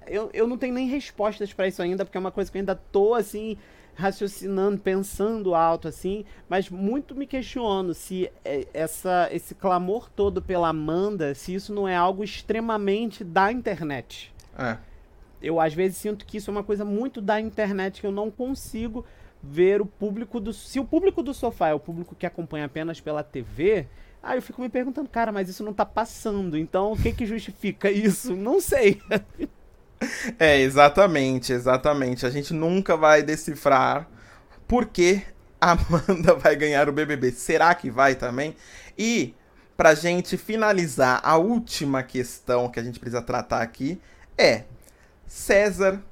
eu, 0.06 0.30
eu 0.34 0.46
não 0.46 0.58
tenho 0.58 0.74
nem 0.74 0.86
respostas 0.86 1.52
para 1.52 1.66
isso 1.66 1.80
ainda, 1.80 2.04
porque 2.04 2.18
é 2.18 2.20
uma 2.20 2.30
coisa 2.30 2.52
que 2.52 2.58
eu 2.58 2.60
ainda 2.60 2.74
tô, 2.74 3.14
assim, 3.14 3.56
raciocinando, 3.94 4.78
pensando 4.78 5.54
alto, 5.54 5.88
assim, 5.88 6.26
mas 6.48 6.68
muito 6.68 7.14
me 7.14 7.26
questiono 7.26 7.94
se 7.94 8.30
é, 8.44 8.68
essa, 8.74 9.28
esse 9.32 9.54
clamor 9.54 10.10
todo 10.10 10.42
pela 10.42 10.68
Amanda, 10.68 11.34
se 11.34 11.54
isso 11.54 11.72
não 11.72 11.88
é 11.88 11.96
algo 11.96 12.22
extremamente 12.22 13.24
da 13.24 13.50
internet. 13.50 14.32
É. 14.58 14.76
Eu, 15.40 15.58
às 15.58 15.72
vezes, 15.72 15.96
sinto 15.96 16.26
que 16.26 16.36
isso 16.36 16.50
é 16.50 16.52
uma 16.52 16.62
coisa 16.62 16.84
muito 16.84 17.20
da 17.20 17.40
internet, 17.40 18.00
que 18.00 18.06
eu 18.06 18.12
não 18.12 18.30
consigo 18.30 19.06
ver 19.42 19.80
o 19.80 19.86
público 19.86 20.40
do... 20.40 20.52
Se 20.52 20.80
o 20.80 20.84
público 20.84 21.22
do 21.22 21.32
sofá 21.32 21.68
é 21.68 21.74
o 21.74 21.80
público 21.80 22.14
que 22.14 22.26
acompanha 22.26 22.66
apenas 22.66 23.00
pela 23.00 23.22
TV 23.22 23.86
Aí 24.22 24.36
eu 24.36 24.42
fico 24.42 24.60
me 24.60 24.68
perguntando, 24.68 25.08
cara, 25.08 25.30
mas 25.30 25.48
isso 25.48 25.62
não 25.62 25.72
tá 25.72 25.86
passando, 25.86 26.58
então 26.58 26.92
o 26.92 26.96
que 26.96 27.12
que 27.12 27.24
justifica 27.24 27.90
isso? 27.90 28.34
Não 28.34 28.60
sei. 28.60 29.00
é, 30.38 30.60
exatamente, 30.60 31.52
exatamente. 31.52 32.26
A 32.26 32.30
gente 32.30 32.52
nunca 32.52 32.96
vai 32.96 33.22
decifrar 33.22 34.08
por 34.66 34.86
que 34.86 35.22
a 35.60 35.72
Amanda 35.72 36.34
vai 36.34 36.56
ganhar 36.56 36.88
o 36.88 36.92
BBB. 36.92 37.30
Será 37.30 37.74
que 37.74 37.90
vai 37.90 38.16
também? 38.16 38.56
E 38.98 39.34
pra 39.76 39.94
gente 39.94 40.36
finalizar, 40.36 41.20
a 41.22 41.36
última 41.36 42.02
questão 42.02 42.68
que 42.68 42.80
a 42.80 42.82
gente 42.82 42.98
precisa 42.98 43.22
tratar 43.22 43.62
aqui 43.62 44.00
é 44.36 44.64
César, 45.26 46.02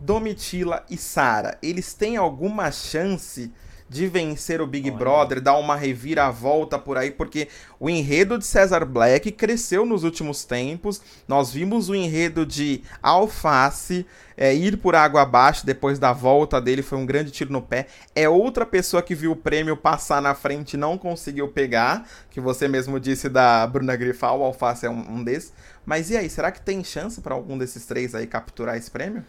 Domitila 0.00 0.84
e 0.90 0.96
Sara, 0.96 1.58
eles 1.62 1.94
têm 1.94 2.16
alguma 2.16 2.70
chance 2.70 3.52
de 3.88 4.06
vencer 4.06 4.60
o 4.60 4.66
Big 4.66 4.90
Olha. 4.90 4.98
Brother, 4.98 5.40
dar 5.40 5.56
uma 5.56 5.76
reviravolta 5.76 6.78
por 6.78 6.98
aí, 6.98 7.10
porque 7.10 7.48
o 7.78 7.88
enredo 7.88 8.38
de 8.38 8.44
Cesar 8.44 8.84
Black 8.84 9.30
cresceu 9.30 9.86
nos 9.86 10.02
últimos 10.02 10.44
tempos. 10.44 11.00
Nós 11.28 11.52
vimos 11.52 11.88
o 11.88 11.94
enredo 11.94 12.44
de 12.44 12.82
Alface 13.00 14.04
é, 14.36 14.54
ir 14.54 14.76
por 14.78 14.94
água 14.94 15.22
abaixo 15.22 15.64
depois 15.64 15.98
da 15.98 16.12
volta 16.12 16.60
dele, 16.60 16.82
foi 16.82 16.98
um 16.98 17.06
grande 17.06 17.30
tiro 17.30 17.52
no 17.52 17.62
pé. 17.62 17.86
É 18.14 18.28
outra 18.28 18.66
pessoa 18.66 19.02
que 19.02 19.14
viu 19.14 19.32
o 19.32 19.36
prêmio 19.36 19.76
passar 19.76 20.20
na 20.20 20.34
frente 20.34 20.74
e 20.74 20.76
não 20.76 20.98
conseguiu 20.98 21.48
pegar, 21.48 22.06
que 22.30 22.40
você 22.40 22.68
mesmo 22.68 22.98
disse 22.98 23.28
da 23.28 23.66
Bruna 23.66 23.96
Grifal, 23.96 24.40
o 24.40 24.44
Alface 24.44 24.84
é 24.84 24.90
um, 24.90 25.16
um 25.16 25.24
desses. 25.24 25.52
Mas 25.84 26.10
e 26.10 26.16
aí, 26.16 26.28
será 26.28 26.50
que 26.50 26.60
tem 26.60 26.82
chance 26.82 27.20
para 27.20 27.34
algum 27.34 27.56
desses 27.56 27.86
três 27.86 28.14
aí 28.14 28.26
capturar 28.26 28.76
esse 28.76 28.90
prêmio? 28.90 29.24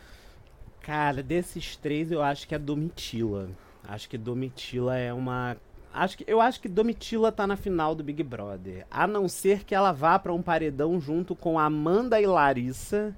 Cara, 0.88 1.22
desses 1.22 1.76
três 1.76 2.14
eu 2.14 2.22
acho 2.22 2.48
que 2.48 2.56
é 2.56 2.58
Domitila. 2.58 3.50
Acho 3.86 4.08
que 4.08 4.18
Domitila 4.18 4.98
é 4.98 5.12
uma. 5.12 5.58
Acho 5.94 6.18
que, 6.18 6.24
eu 6.26 6.40
acho 6.40 6.62
que 6.62 6.70
Domitila 6.70 7.30
tá 7.30 7.46
na 7.46 7.58
final 7.58 7.94
do 7.94 8.06
Big 8.06 8.24
Brother. 8.24 8.88
A 8.90 9.06
não 9.06 9.28
ser 9.28 9.66
que 9.66 9.76
ela 9.76 9.92
vá 9.92 10.18
para 10.18 10.32
um 10.32 10.42
paredão 10.42 10.98
junto 10.98 11.36
com 11.36 11.60
Amanda 11.60 12.22
e 12.22 12.26
Larissa. 12.26 13.14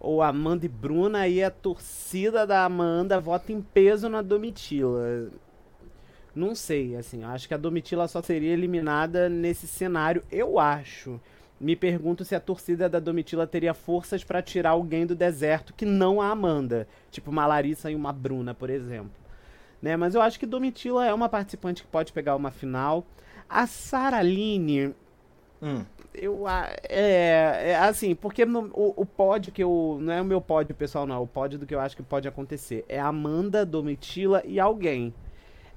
Ou 0.00 0.22
Amanda 0.22 0.64
e 0.64 0.70
Bruna, 0.70 1.28
e 1.28 1.44
a 1.44 1.50
torcida 1.50 2.46
da 2.46 2.64
Amanda 2.64 3.20
vota 3.20 3.52
em 3.52 3.60
peso 3.60 4.08
na 4.08 4.22
Domitila. 4.22 5.30
Não 6.34 6.54
sei, 6.54 6.96
assim, 6.96 7.24
acho 7.24 7.46
que 7.46 7.52
a 7.52 7.58
Domitila 7.58 8.08
só 8.08 8.22
seria 8.22 8.54
eliminada 8.54 9.28
nesse 9.28 9.68
cenário, 9.68 10.24
eu 10.32 10.58
acho. 10.58 11.20
Me 11.62 11.76
pergunto 11.76 12.24
se 12.24 12.34
a 12.34 12.40
torcida 12.40 12.88
da 12.88 12.98
Domitila 12.98 13.46
teria 13.46 13.72
forças 13.72 14.24
para 14.24 14.42
tirar 14.42 14.70
alguém 14.70 15.06
do 15.06 15.14
deserto 15.14 15.72
que 15.72 15.86
não 15.86 16.20
a 16.20 16.28
Amanda, 16.28 16.86
tipo 17.10 17.30
uma 17.30 17.46
Larissa 17.46 17.90
e 17.90 17.94
uma 17.94 18.12
Bruna, 18.12 18.52
por 18.52 18.68
exemplo 18.68 19.22
né? 19.82 19.96
Mas 19.96 20.14
eu 20.14 20.22
acho 20.22 20.38
que 20.38 20.46
Domitila 20.46 21.04
é 21.04 21.12
uma 21.12 21.28
participante 21.28 21.82
que 21.82 21.88
pode 21.88 22.12
pegar 22.12 22.36
uma 22.36 22.52
final. 22.52 23.04
A 23.50 23.66
Saraline, 23.66 24.94
Hum. 25.64 25.84
Eu, 26.12 26.44
é, 26.88 27.70
é, 27.70 27.76
assim, 27.76 28.16
porque 28.16 28.44
no, 28.44 28.68
o, 28.74 29.02
o 29.02 29.06
pódio 29.06 29.52
que 29.52 29.62
eu. 29.62 29.96
Não 30.00 30.12
é 30.12 30.20
o 30.20 30.24
meu 30.24 30.40
pódio, 30.40 30.74
pessoal, 30.74 31.06
não. 31.06 31.14
É 31.14 31.18
o 31.18 31.26
pódio 31.26 31.56
do 31.56 31.64
que 31.64 31.72
eu 31.72 31.78
acho 31.78 31.96
que 31.96 32.02
pode 32.02 32.26
acontecer. 32.26 32.84
É 32.88 32.98
Amanda, 32.98 33.64
Domitila 33.64 34.42
e 34.44 34.58
alguém. 34.58 35.14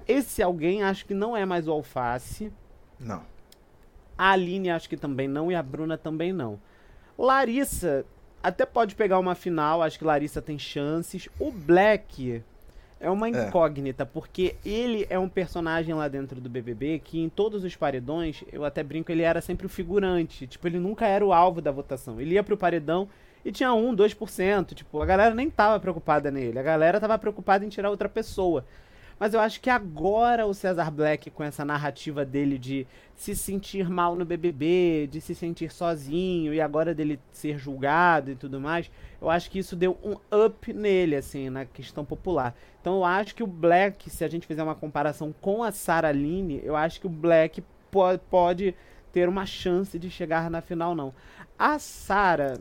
Esse 0.08 0.42
alguém 0.42 0.82
acho 0.82 1.06
que 1.06 1.14
não 1.14 1.38
é 1.38 1.46
mais 1.46 1.68
o 1.68 1.72
Alface. 1.72 2.52
Não. 3.00 3.22
A 4.18 4.32
Aline 4.32 4.70
acho 4.70 4.88
que 4.88 4.98
também 4.98 5.28
não 5.28 5.52
e 5.52 5.56
a 5.56 5.64
Bruna 5.64 5.98
também 5.98 6.32
não. 6.32 6.60
Larissa 7.18 8.06
até 8.42 8.66
pode 8.66 8.96
pegar 8.96 9.18
uma 9.18 9.34
final, 9.34 9.82
acho 9.82 9.98
que 9.98 10.06
Larissa 10.06 10.42
tem 10.42 10.60
chances. 10.60 11.28
O 11.40 11.52
Black 11.52 12.44
é 13.00 13.10
uma 13.10 13.28
é. 13.28 13.30
incógnita, 13.30 14.04
é. 14.04 14.06
porque 14.06 14.56
ele 14.66 15.06
é 15.10 15.18
um 15.18 15.28
personagem 15.28 15.94
lá 15.94 16.08
dentro 16.08 16.40
do 16.40 16.50
BBB 16.50 17.02
que 17.04 17.20
em 17.20 17.30
todos 17.30 17.64
os 17.64 17.76
paredões, 17.76 18.44
eu 18.52 18.64
até 18.64 18.84
brinco, 18.84 19.12
ele 19.12 19.24
era 19.24 19.42
sempre 19.42 19.66
o 19.66 19.70
figurante. 19.70 20.48
Tipo, 20.48 20.68
ele 20.68 20.80
nunca 20.80 21.06
era 21.06 21.26
o 21.26 21.34
alvo 21.34 21.62
da 21.62 21.72
votação. 21.72 22.22
Ele 22.22 22.36
ia 22.36 22.44
pro 22.44 22.58
paredão 22.58 23.10
e 23.44 23.52
tinha 23.52 23.74
1, 23.74 23.96
2%. 23.96 24.74
Tipo, 24.74 25.02
a 25.02 25.06
galera 25.06 25.36
nem 25.36 25.50
tava 25.50 25.80
preocupada 25.80 26.32
nele. 26.32 26.58
A 26.58 26.64
galera 26.64 27.00
tava 27.00 27.18
preocupada 27.18 27.66
em 27.66 27.70
tirar 27.70 27.90
outra 27.90 28.10
pessoa. 28.10 28.66
Mas 29.20 29.34
eu 29.34 29.40
acho 29.40 29.62
que 29.62 29.70
agora 29.70 30.46
o 30.46 30.54
Cesar 30.54 30.92
Black, 30.92 31.30
com 31.32 31.44
essa 31.44 31.64
narrativa 31.64 32.26
dele 32.26 32.58
de 32.58 32.86
se 33.16 33.34
sentir 33.34 33.90
mal 33.90 34.16
no 34.16 34.26
BBB, 34.26 35.08
de 35.10 35.22
se 35.22 35.34
sentir 35.34 35.72
sozinho 35.72 36.54
e 36.54 36.60
agora 36.60 36.94
dele 36.94 37.20
ser 37.32 37.58
julgado 37.58 38.32
e 38.32 38.36
tudo 38.36 38.60
mais, 38.60 38.92
eu 39.22 39.30
acho 39.30 39.50
que 39.50 39.60
isso 39.60 39.76
deu 39.76 39.98
um 40.04 40.18
up 40.46 40.74
nele, 40.74 41.16
assim, 41.16 41.50
na 41.50 41.66
questão 41.66 42.04
popular. 42.04 42.54
Então 42.82 42.96
eu 42.96 43.06
acho 43.06 43.34
que 43.34 43.44
o 43.44 43.48
Black, 43.48 44.10
se 44.10 44.24
a 44.24 44.28
gente 44.28 44.46
fizer 44.46 44.64
uma 44.64 44.76
comparação 44.76 45.34
com 45.40 45.64
a 45.64 45.72
Sarah 45.72 46.12
Line, 46.12 46.62
eu 46.64 46.76
acho 46.76 47.00
que 47.00 47.08
o 47.08 47.10
Black 47.10 47.64
po 47.90 48.18
pode 48.30 48.76
ter 49.14 49.30
uma 49.30 49.46
chance 49.46 49.98
de 49.98 50.10
chegar 50.10 50.50
na 50.50 50.60
final, 50.60 50.94
não. 50.94 51.14
A 51.58 51.80
Sarah. 51.80 52.60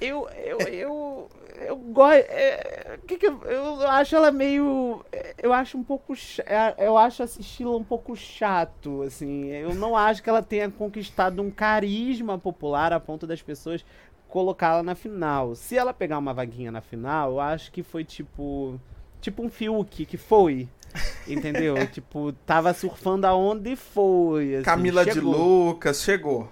Eu, 0.00 0.28
eu, 0.28 0.58
eu, 0.60 1.28
eu 1.60 1.76
gosto. 1.76 2.24
É, 2.28 2.98
que 3.06 3.16
que 3.16 3.26
eu, 3.26 3.40
eu, 3.44 3.88
acho 3.88 4.14
ela 4.14 4.30
meio. 4.30 5.04
Eu 5.42 5.52
acho 5.52 5.78
um 5.78 5.82
pouco. 5.82 6.14
É, 6.44 6.86
eu 6.86 6.96
acho 6.96 7.22
esse 7.22 7.40
estilo 7.40 7.76
um 7.76 7.84
pouco 7.84 8.14
chato, 8.16 9.02
assim. 9.02 9.46
Eu 9.46 9.74
não 9.74 9.96
acho 9.96 10.22
que 10.22 10.28
ela 10.28 10.42
tenha 10.42 10.70
conquistado 10.70 11.40
um 11.42 11.50
carisma 11.50 12.38
popular 12.38 12.92
a 12.92 13.00
ponto 13.00 13.26
das 13.26 13.40
pessoas 13.40 13.84
colocá-la 14.28 14.82
na 14.82 14.94
final. 14.94 15.54
Se 15.54 15.76
ela 15.76 15.94
pegar 15.94 16.18
uma 16.18 16.34
vaguinha 16.34 16.70
na 16.70 16.80
final, 16.80 17.32
eu 17.32 17.40
acho 17.40 17.72
que 17.72 17.82
foi 17.82 18.04
tipo. 18.04 18.78
Tipo 19.20 19.42
um 19.42 19.48
Fiuk 19.48 20.04
que 20.04 20.16
foi. 20.16 20.68
Entendeu? 21.26 21.74
tipo, 21.88 22.32
tava 22.44 22.72
surfando 22.74 23.26
aonde 23.26 23.74
foi. 23.76 24.56
Assim, 24.56 24.64
Camila 24.64 25.04
chegou. 25.04 25.32
de 25.32 25.38
Lucas 25.38 26.02
chegou. 26.02 26.48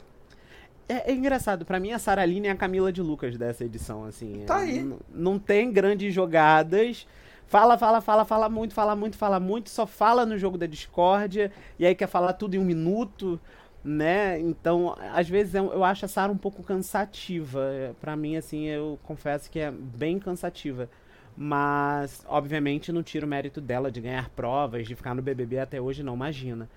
É, 0.89 1.11
é, 1.11 1.15
engraçado, 1.15 1.65
para 1.65 1.81
mim 1.81 1.93
a 1.93 1.99
Saraline 1.99 2.49
é 2.49 2.51
a 2.51 2.57
Camila 2.57 2.93
de 2.93 3.03
Lucas 3.03 3.37
dessa 3.37 3.65
edição, 3.65 4.05
assim. 4.05 4.45
Tá 4.47 4.59
aí. 4.59 4.95
Não 5.13 5.39
tem 5.39 5.73
grandes 5.73 6.13
jogadas. 6.13 7.07
Fala, 7.47 7.79
fala, 7.79 8.01
fala, 8.01 8.25
fala 8.25 8.49
muito, 8.49 8.75
fala 8.75 8.97
muito, 8.97 9.17
fala 9.17 9.39
muito, 9.39 9.71
só 9.71 9.87
fala 9.87 10.25
no 10.25 10.37
jogo 10.37 10.57
da 10.57 10.67
discórdia, 10.67 11.53
e 11.79 11.85
aí 11.87 11.95
quer 11.95 12.09
falar 12.09 12.33
tudo 12.33 12.55
em 12.55 12.59
um 12.59 12.65
minuto, 12.65 13.39
né? 13.83 14.41
Então, 14.41 14.97
às 15.13 15.29
vezes 15.29 15.55
eu, 15.55 15.73
eu 15.73 15.85
acho 15.85 16.07
a 16.07 16.09
Sara 16.09 16.33
um 16.33 16.39
pouco 16.39 16.63
cansativa. 16.63 17.95
para 18.01 18.17
mim, 18.17 18.37
assim, 18.37 18.65
eu 18.65 18.99
confesso 19.05 19.51
que 19.51 19.59
é 19.59 19.71
bem 19.71 20.19
cansativa. 20.19 20.89
Mas, 21.37 22.25
obviamente, 22.29 22.93
não 22.93 23.03
tiro 23.03 23.27
o 23.27 23.29
mérito 23.29 23.61
dela 23.61 23.91
de 23.91 24.01
ganhar 24.01 24.31
provas, 24.31 24.87
de 24.87 24.95
ficar 24.95 25.15
no 25.15 25.23
BBB 25.23 25.59
até 25.59 25.81
hoje, 25.81 26.03
não, 26.03 26.15
imagina 26.15 26.69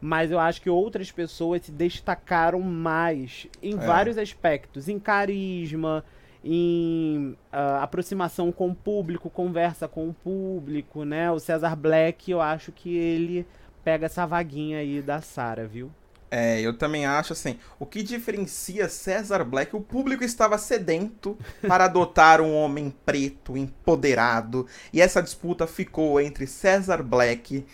mas 0.00 0.30
eu 0.30 0.38
acho 0.38 0.60
que 0.60 0.70
outras 0.70 1.10
pessoas 1.10 1.62
se 1.62 1.72
destacaram 1.72 2.60
mais 2.60 3.46
em 3.62 3.74
é. 3.74 3.76
vários 3.76 4.18
aspectos, 4.18 4.88
em 4.88 4.98
carisma, 4.98 6.04
em 6.44 7.36
uh, 7.52 7.82
aproximação 7.82 8.52
com 8.52 8.68
o 8.68 8.74
público, 8.74 9.30
conversa 9.30 9.88
com 9.88 10.08
o 10.08 10.14
público, 10.14 11.04
né? 11.04 11.30
O 11.30 11.38
Cesar 11.38 11.74
Black, 11.74 12.30
eu 12.30 12.40
acho 12.40 12.70
que 12.70 12.94
ele 12.94 13.46
pega 13.82 14.06
essa 14.06 14.26
vaguinha 14.26 14.78
aí 14.78 15.00
da 15.00 15.20
Sara, 15.20 15.66
viu? 15.66 15.90
É, 16.30 16.60
eu 16.60 16.76
também 16.76 17.06
acho 17.06 17.32
assim. 17.32 17.58
O 17.78 17.86
que 17.86 18.02
diferencia 18.02 18.88
Cesar 18.88 19.44
Black, 19.44 19.74
o 19.74 19.80
público 19.80 20.24
estava 20.24 20.58
sedento 20.58 21.38
para 21.62 21.84
adotar 21.86 22.40
um 22.40 22.52
homem 22.52 22.92
preto, 23.06 23.56
empoderado, 23.56 24.66
e 24.92 25.00
essa 25.00 25.22
disputa 25.22 25.66
ficou 25.66 26.20
entre 26.20 26.46
Cesar 26.46 27.02
Black 27.02 27.64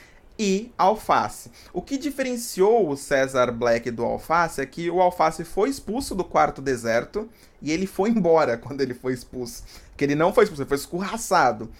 e 0.42 0.72
alface. 0.79 1.50
O 1.70 1.83
que 1.83 1.98
diferenciou 1.98 2.88
o 2.88 2.96
César 2.96 3.53
Black 3.53 3.90
do 3.90 4.03
alface 4.03 4.62
é 4.62 4.64
que 4.64 4.90
o 4.90 5.03
alface 5.03 5.44
foi 5.44 5.68
expulso 5.68 6.14
do 6.14 6.24
quarto 6.24 6.62
deserto 6.62 7.29
e 7.61 7.70
ele 7.70 7.87
foi 7.87 8.09
embora 8.09 8.57
quando 8.59 8.81
ele 8.81 8.94
foi 8.94 9.12
expulso. 9.12 9.62
Que 9.98 10.05
ele 10.05 10.14
não 10.14 10.33
foi 10.33 10.44
expulso, 10.44 10.62
ele 10.62 10.68
foi 10.68 10.79
escorraçado. 10.79 11.70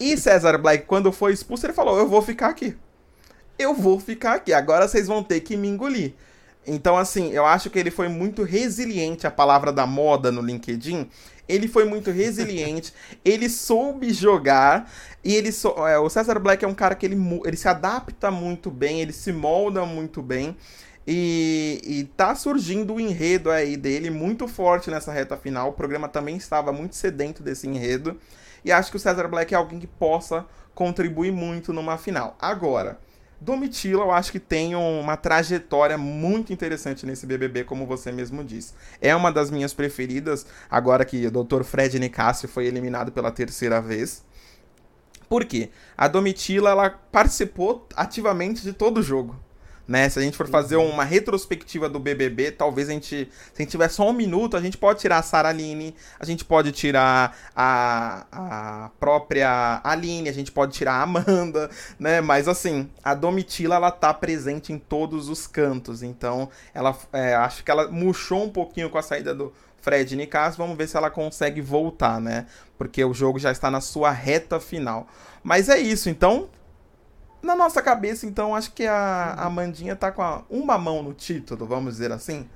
E 0.00 0.16
César 0.16 0.58
Black, 0.58 0.86
quando 0.86 1.12
foi 1.12 1.32
expulso, 1.32 1.64
ele 1.64 1.72
falou: 1.72 1.96
Eu 2.00 2.08
vou 2.08 2.20
ficar 2.20 2.48
aqui. 2.48 2.76
Eu 3.56 3.74
vou 3.74 4.00
ficar 4.00 4.34
aqui. 4.34 4.52
Agora 4.52 4.88
vocês 4.88 5.06
vão 5.06 5.22
ter 5.22 5.38
que 5.38 5.56
me 5.56 5.68
engolir. 5.68 6.14
Então, 6.66 6.96
assim, 6.96 7.30
eu 7.30 7.46
acho 7.46 7.70
que 7.70 7.78
ele 7.78 7.92
foi 7.92 8.08
muito 8.08 8.42
resiliente 8.42 9.24
a 9.24 9.30
palavra 9.30 9.72
da 9.72 9.86
moda 9.86 10.32
no 10.32 10.42
LinkedIn. 10.42 11.08
Ele 11.50 11.68
foi 11.68 11.84
muito 11.84 12.10
resiliente, 12.10 12.92
ele 13.24 13.48
soube 13.48 14.12
jogar 14.12 14.90
e 15.22 15.34
ele 15.34 15.52
so, 15.52 15.68
é, 15.86 15.98
o 15.98 16.08
Cesar 16.08 16.38
Black 16.40 16.64
é 16.64 16.68
um 16.68 16.74
cara 16.74 16.94
que 16.94 17.04
ele, 17.04 17.16
ele 17.44 17.56
se 17.56 17.68
adapta 17.68 18.30
muito 18.30 18.70
bem, 18.70 19.00
ele 19.00 19.12
se 19.12 19.32
molda 19.32 19.84
muito 19.84 20.22
bem. 20.22 20.56
E, 21.06 21.80
e 21.84 22.04
tá 22.04 22.34
surgindo 22.34 22.92
o 22.92 22.96
um 22.96 23.00
enredo 23.00 23.50
aí 23.50 23.76
dele 23.76 24.10
muito 24.10 24.46
forte 24.46 24.90
nessa 24.90 25.12
reta 25.12 25.36
final. 25.36 25.70
O 25.70 25.72
programa 25.72 26.08
também 26.08 26.36
estava 26.36 26.72
muito 26.72 26.94
sedento 26.94 27.42
desse 27.42 27.66
enredo. 27.66 28.18
E 28.64 28.70
acho 28.70 28.90
que 28.90 28.96
o 28.96 29.00
Cesar 29.00 29.28
Black 29.28 29.52
é 29.52 29.56
alguém 29.56 29.80
que 29.80 29.86
possa 29.86 30.46
contribuir 30.74 31.32
muito 31.32 31.72
numa 31.72 31.98
final. 31.98 32.36
Agora, 32.40 32.98
Domitila, 33.40 34.02
eu 34.02 34.12
acho 34.12 34.30
que 34.30 34.38
tem 34.38 34.74
uma 34.74 35.16
trajetória 35.16 35.96
muito 35.96 36.52
interessante 36.52 37.06
nesse 37.06 37.26
BBB, 37.26 37.64
como 37.64 37.86
você 37.86 38.12
mesmo 38.12 38.44
disse. 38.44 38.74
É 39.00 39.16
uma 39.16 39.32
das 39.32 39.50
minhas 39.50 39.72
preferidas, 39.72 40.44
agora 40.70 41.04
que 41.04 41.26
o 41.26 41.30
Dr. 41.30 41.62
Fred 41.62 41.98
Nicásio 41.98 42.48
foi 42.48 42.66
eliminado 42.66 43.10
pela 43.12 43.30
terceira 43.30 43.80
vez. 43.80 44.22
Por 45.28 45.44
quê? 45.44 45.70
A 45.96 46.06
Domitila, 46.06 46.70
ela 46.70 46.90
participou 46.90 47.86
ativamente 47.96 48.62
de 48.62 48.72
todo 48.72 48.98
o 48.98 49.02
jogo 49.02 49.36
né? 49.90 50.08
Se 50.08 50.20
a 50.20 50.22
gente 50.22 50.36
for 50.36 50.46
fazer 50.46 50.76
uhum. 50.76 50.88
uma 50.88 51.02
retrospectiva 51.02 51.88
do 51.88 51.98
BBB, 51.98 52.52
talvez 52.52 52.88
a 52.88 52.92
gente, 52.92 53.08
se 53.08 53.52
a 53.56 53.62
gente 53.62 53.72
tiver 53.72 53.88
só 53.88 54.08
um 54.08 54.12
minuto, 54.12 54.56
a 54.56 54.60
gente 54.60 54.78
pode 54.78 55.00
tirar 55.00 55.18
a 55.18 55.22
Sara 55.22 55.48
Aline, 55.48 55.96
a 56.20 56.24
gente 56.24 56.44
pode 56.44 56.70
tirar 56.70 57.36
a, 57.56 58.24
a 58.30 58.90
própria 59.00 59.80
Aline, 59.82 60.28
a 60.28 60.32
gente 60.32 60.52
pode 60.52 60.74
tirar 60.74 60.92
a 60.92 61.02
Amanda, 61.02 61.68
né? 61.98 62.20
Mas 62.20 62.46
assim, 62.46 62.88
a 63.02 63.14
Domitila, 63.14 63.74
ela 63.74 63.90
tá 63.90 64.14
presente 64.14 64.72
em 64.72 64.78
todos 64.78 65.28
os 65.28 65.48
cantos, 65.48 66.04
então 66.04 66.48
ela, 66.72 66.96
é, 67.12 67.34
acho 67.34 67.64
que 67.64 67.70
ela 67.72 67.88
murchou 67.88 68.44
um 68.44 68.48
pouquinho 68.48 68.90
com 68.90 68.98
a 68.98 69.02
saída 69.02 69.34
do 69.34 69.52
Fred 69.82 70.14
Nicasso, 70.14 70.56
vamos 70.56 70.76
ver 70.76 70.86
se 70.86 70.96
ela 70.96 71.10
consegue 71.10 71.60
voltar, 71.60 72.20
né? 72.20 72.46
Porque 72.78 73.04
o 73.04 73.12
jogo 73.12 73.40
já 73.40 73.50
está 73.50 73.68
na 73.68 73.80
sua 73.80 74.12
reta 74.12 74.60
final. 74.60 75.08
Mas 75.42 75.68
é 75.68 75.80
isso, 75.80 76.08
então 76.08 76.48
na 77.42 77.56
nossa 77.56 77.80
cabeça, 77.80 78.26
então, 78.26 78.54
acho 78.54 78.72
que 78.72 78.86
a, 78.86 79.34
a 79.34 79.50
Mandinha 79.50 79.96
tá 79.96 80.12
com 80.12 80.22
a, 80.22 80.42
uma 80.50 80.76
mão 80.76 81.02
no 81.02 81.14
título, 81.14 81.66
vamos 81.66 81.94
dizer 81.94 82.12
assim. 82.12 82.48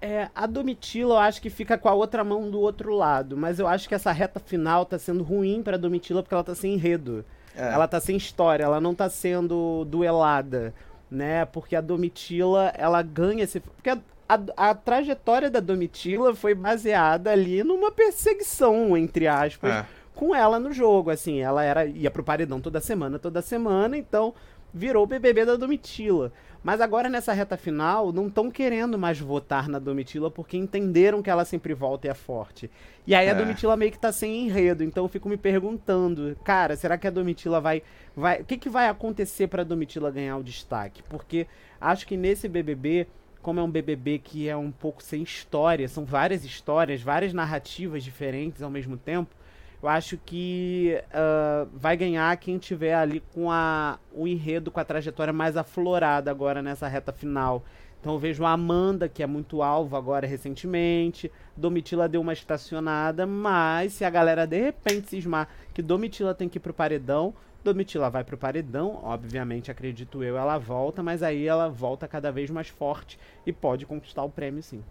É, 0.00 0.30
a 0.34 0.46
Domitila 0.46 1.14
eu 1.14 1.18
acho 1.18 1.42
que 1.42 1.50
fica 1.50 1.76
com 1.76 1.88
a 1.88 1.92
outra 1.92 2.24
mão 2.24 2.50
do 2.50 2.58
outro 2.58 2.94
lado, 2.94 3.36
mas 3.36 3.58
eu 3.58 3.68
acho 3.68 3.86
que 3.86 3.94
essa 3.94 4.10
reta 4.12 4.40
final 4.40 4.86
tá 4.86 4.98
sendo 4.98 5.22
ruim 5.22 5.62
pra 5.62 5.76
Domitila 5.76 6.22
porque 6.22 6.34
ela 6.34 6.44
tá 6.44 6.54
sem 6.54 6.74
enredo. 6.74 7.24
É. 7.54 7.72
Ela 7.72 7.86
tá 7.86 8.00
sem 8.00 8.16
história, 8.16 8.64
ela 8.64 8.80
não 8.80 8.94
tá 8.94 9.10
sendo 9.10 9.84
duelada, 9.84 10.72
né? 11.10 11.44
Porque 11.44 11.76
a 11.76 11.80
Domitila, 11.82 12.72
ela 12.78 13.02
ganha 13.02 13.44
esse. 13.44 13.60
Porque 13.60 13.90
a, 13.90 13.98
a, 14.26 14.70
a 14.70 14.74
trajetória 14.74 15.50
da 15.50 15.60
Domitila 15.60 16.34
foi 16.34 16.54
baseada 16.54 17.30
ali 17.30 17.62
numa 17.62 17.90
perseguição, 17.90 18.96
entre 18.96 19.28
aspas. 19.28 19.70
É 19.70 19.99
com 20.14 20.34
ela 20.34 20.58
no 20.58 20.72
jogo, 20.72 21.10
assim, 21.10 21.40
ela 21.40 21.62
era 21.62 21.86
ia 21.86 22.10
pro 22.10 22.22
paredão 22.22 22.60
toda 22.60 22.80
semana, 22.80 23.18
toda 23.18 23.40
semana, 23.42 23.96
então 23.96 24.34
virou 24.72 25.04
o 25.04 25.06
BBB 25.06 25.44
da 25.44 25.56
Domitila. 25.56 26.32
Mas 26.62 26.80
agora 26.80 27.08
nessa 27.08 27.32
reta 27.32 27.56
final, 27.56 28.12
não 28.12 28.28
estão 28.28 28.50
querendo 28.50 28.98
mais 28.98 29.18
votar 29.18 29.66
na 29.68 29.78
Domitila 29.78 30.30
porque 30.30 30.56
entenderam 30.56 31.22
que 31.22 31.30
ela 31.30 31.44
sempre 31.44 31.72
volta 31.72 32.06
e 32.06 32.10
é 32.10 32.14
forte. 32.14 32.70
E 33.06 33.14
aí 33.14 33.26
é. 33.26 33.30
a 33.30 33.34
Domitila 33.34 33.76
meio 33.76 33.90
que 33.90 33.98
tá 33.98 34.12
sem 34.12 34.44
enredo, 34.44 34.84
então 34.84 35.04
eu 35.04 35.08
fico 35.08 35.28
me 35.28 35.38
perguntando, 35.38 36.36
cara, 36.44 36.76
será 36.76 36.98
que 36.98 37.06
a 37.06 37.10
Domitila 37.10 37.60
vai 37.60 37.82
vai, 38.14 38.42
o 38.42 38.44
que 38.44 38.58
que 38.58 38.68
vai 38.68 38.88
acontecer 38.88 39.46
para 39.46 39.62
a 39.62 39.64
Domitila 39.64 40.10
ganhar 40.10 40.36
o 40.36 40.44
destaque? 40.44 41.02
Porque 41.04 41.46
acho 41.80 42.06
que 42.06 42.16
nesse 42.16 42.46
BBB 42.46 43.06
como 43.42 43.58
é 43.58 43.62
um 43.62 43.70
BBB 43.70 44.18
que 44.18 44.48
é 44.48 44.56
um 44.56 44.70
pouco 44.70 45.02
sem 45.02 45.22
história, 45.22 45.88
são 45.88 46.04
várias 46.04 46.44
histórias, 46.44 47.00
várias 47.00 47.32
narrativas 47.32 48.04
diferentes 48.04 48.62
ao 48.62 48.70
mesmo 48.70 48.96
tempo, 48.96 49.34
Eu 49.82 49.88
acho 49.88 50.18
que 50.18 51.00
uh, 51.06 51.68
vai 51.72 51.96
ganhar 51.96 52.36
quem 52.36 52.58
tiver 52.58 52.94
ali 52.94 53.20
com 53.32 53.50
a, 53.50 53.98
o 54.12 54.28
enredo, 54.28 54.70
com 54.70 54.78
a 54.78 54.84
trajetória 54.84 55.32
mais 55.32 55.56
aflorada 55.56 56.30
agora 56.30 56.60
nessa 56.60 56.86
reta 56.86 57.12
final. 57.12 57.64
Então 58.00 58.14
eu 58.14 58.18
vejo 58.18 58.44
a 58.44 58.50
Amanda, 58.50 59.08
que 59.08 59.22
é 59.22 59.26
muito 59.26 59.62
alvo 59.62 59.96
agora 59.96 60.26
recentemente. 60.26 61.30
Domitila 61.56 62.08
deu 62.08 62.20
uma 62.20 62.32
estacionada, 62.32 63.26
mas 63.26 63.94
se 63.94 64.04
a 64.04 64.10
galera 64.10 64.46
de 64.46 64.60
repente 64.60 65.10
cismar 65.10 65.48
que 65.72 65.82
Domitila 65.82 66.34
tem 66.34 66.48
que 66.48 66.58
ir 66.58 66.60
pro 66.60 66.74
paredão, 66.74 67.34
Domitila 67.62 68.08
vai 68.08 68.24
pro 68.24 68.38
paredão, 68.38 69.00
obviamente, 69.02 69.70
acredito 69.70 70.24
eu, 70.24 70.36
ela 70.36 70.56
volta, 70.56 71.02
mas 71.02 71.22
aí 71.22 71.46
ela 71.46 71.68
volta 71.68 72.08
cada 72.08 72.32
vez 72.32 72.48
mais 72.50 72.68
forte 72.68 73.18
e 73.44 73.52
pode 73.52 73.84
conquistar 73.84 74.24
o 74.24 74.30
prêmio 74.30 74.62
sim. 74.62 74.82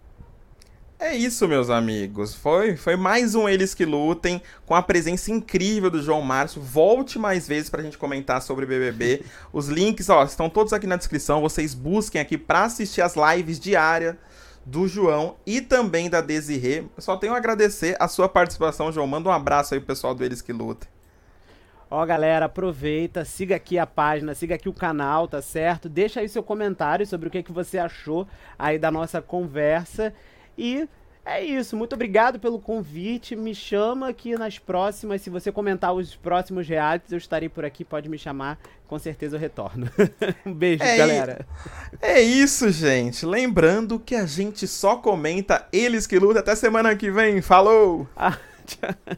É 1.02 1.16
isso, 1.16 1.48
meus 1.48 1.70
amigos. 1.70 2.34
Foi, 2.34 2.76
foi 2.76 2.94
mais 2.94 3.34
um 3.34 3.48
Eles 3.48 3.72
que 3.72 3.86
Lutem, 3.86 4.42
com 4.66 4.74
a 4.74 4.82
presença 4.82 5.30
incrível 5.30 5.90
do 5.90 6.02
João 6.02 6.20
Márcio. 6.20 6.60
Volte 6.60 7.18
mais 7.18 7.48
vezes 7.48 7.70
pra 7.70 7.82
gente 7.82 7.96
comentar 7.96 8.42
sobre 8.42 8.66
BBB. 8.66 9.24
Os 9.50 9.68
links, 9.68 10.10
ó, 10.10 10.22
estão 10.22 10.50
todos 10.50 10.74
aqui 10.74 10.86
na 10.86 10.96
descrição. 10.96 11.40
Vocês 11.40 11.72
busquem 11.72 12.20
aqui 12.20 12.36
pra 12.36 12.64
assistir 12.64 13.00
as 13.00 13.14
lives 13.16 13.58
diárias 13.58 14.14
do 14.66 14.86
João 14.86 15.36
e 15.46 15.62
também 15.62 16.10
da 16.10 16.20
Desirê. 16.20 16.84
Eu 16.94 17.02
só 17.02 17.16
tenho 17.16 17.32
a 17.32 17.38
agradecer 17.38 17.96
a 17.98 18.06
sua 18.06 18.28
participação, 18.28 18.92
João. 18.92 19.06
Manda 19.06 19.30
um 19.30 19.32
abraço 19.32 19.72
aí 19.72 19.80
pro 19.80 19.86
pessoal 19.86 20.14
do 20.14 20.22
Eles 20.22 20.42
que 20.42 20.52
Lutem. 20.52 20.86
Ó, 21.90 22.04
galera, 22.04 22.44
aproveita, 22.44 23.24
siga 23.24 23.56
aqui 23.56 23.78
a 23.78 23.86
página, 23.86 24.34
siga 24.34 24.54
aqui 24.54 24.68
o 24.68 24.74
canal, 24.74 25.26
tá 25.26 25.40
certo? 25.40 25.88
Deixa 25.88 26.20
aí 26.20 26.28
seu 26.28 26.42
comentário 26.42 27.06
sobre 27.06 27.28
o 27.28 27.30
que, 27.30 27.42
que 27.42 27.52
você 27.52 27.78
achou 27.78 28.28
aí 28.58 28.78
da 28.78 28.90
nossa 28.90 29.22
conversa. 29.22 30.12
E 30.60 30.86
é 31.24 31.42
isso, 31.42 31.74
muito 31.74 31.94
obrigado 31.94 32.38
pelo 32.38 32.58
convite. 32.58 33.34
Me 33.34 33.54
chama 33.54 34.08
aqui 34.10 34.36
nas 34.36 34.58
próximas. 34.58 35.22
Se 35.22 35.30
você 35.30 35.50
comentar 35.50 35.94
os 35.94 36.14
próximos 36.14 36.68
realities, 36.68 37.12
eu 37.12 37.18
estarei 37.18 37.48
por 37.48 37.64
aqui. 37.64 37.82
Pode 37.82 38.10
me 38.10 38.18
chamar, 38.18 38.58
com 38.86 38.98
certeza 38.98 39.36
eu 39.36 39.40
retorno. 39.40 39.88
um 40.44 40.52
beijo, 40.52 40.82
é 40.82 40.98
galera. 40.98 41.46
É 42.02 42.20
isso, 42.20 42.70
gente. 42.70 43.24
Lembrando 43.24 43.98
que 43.98 44.14
a 44.14 44.26
gente 44.26 44.66
só 44.66 44.96
comenta 44.96 45.66
eles 45.72 46.06
que 46.06 46.18
lutam. 46.18 46.40
Até 46.40 46.54
semana 46.54 46.94
que 46.94 47.10
vem. 47.10 47.40
Falou! 47.40 48.06
Ah, 48.14 48.36
tchau. 48.66 49.16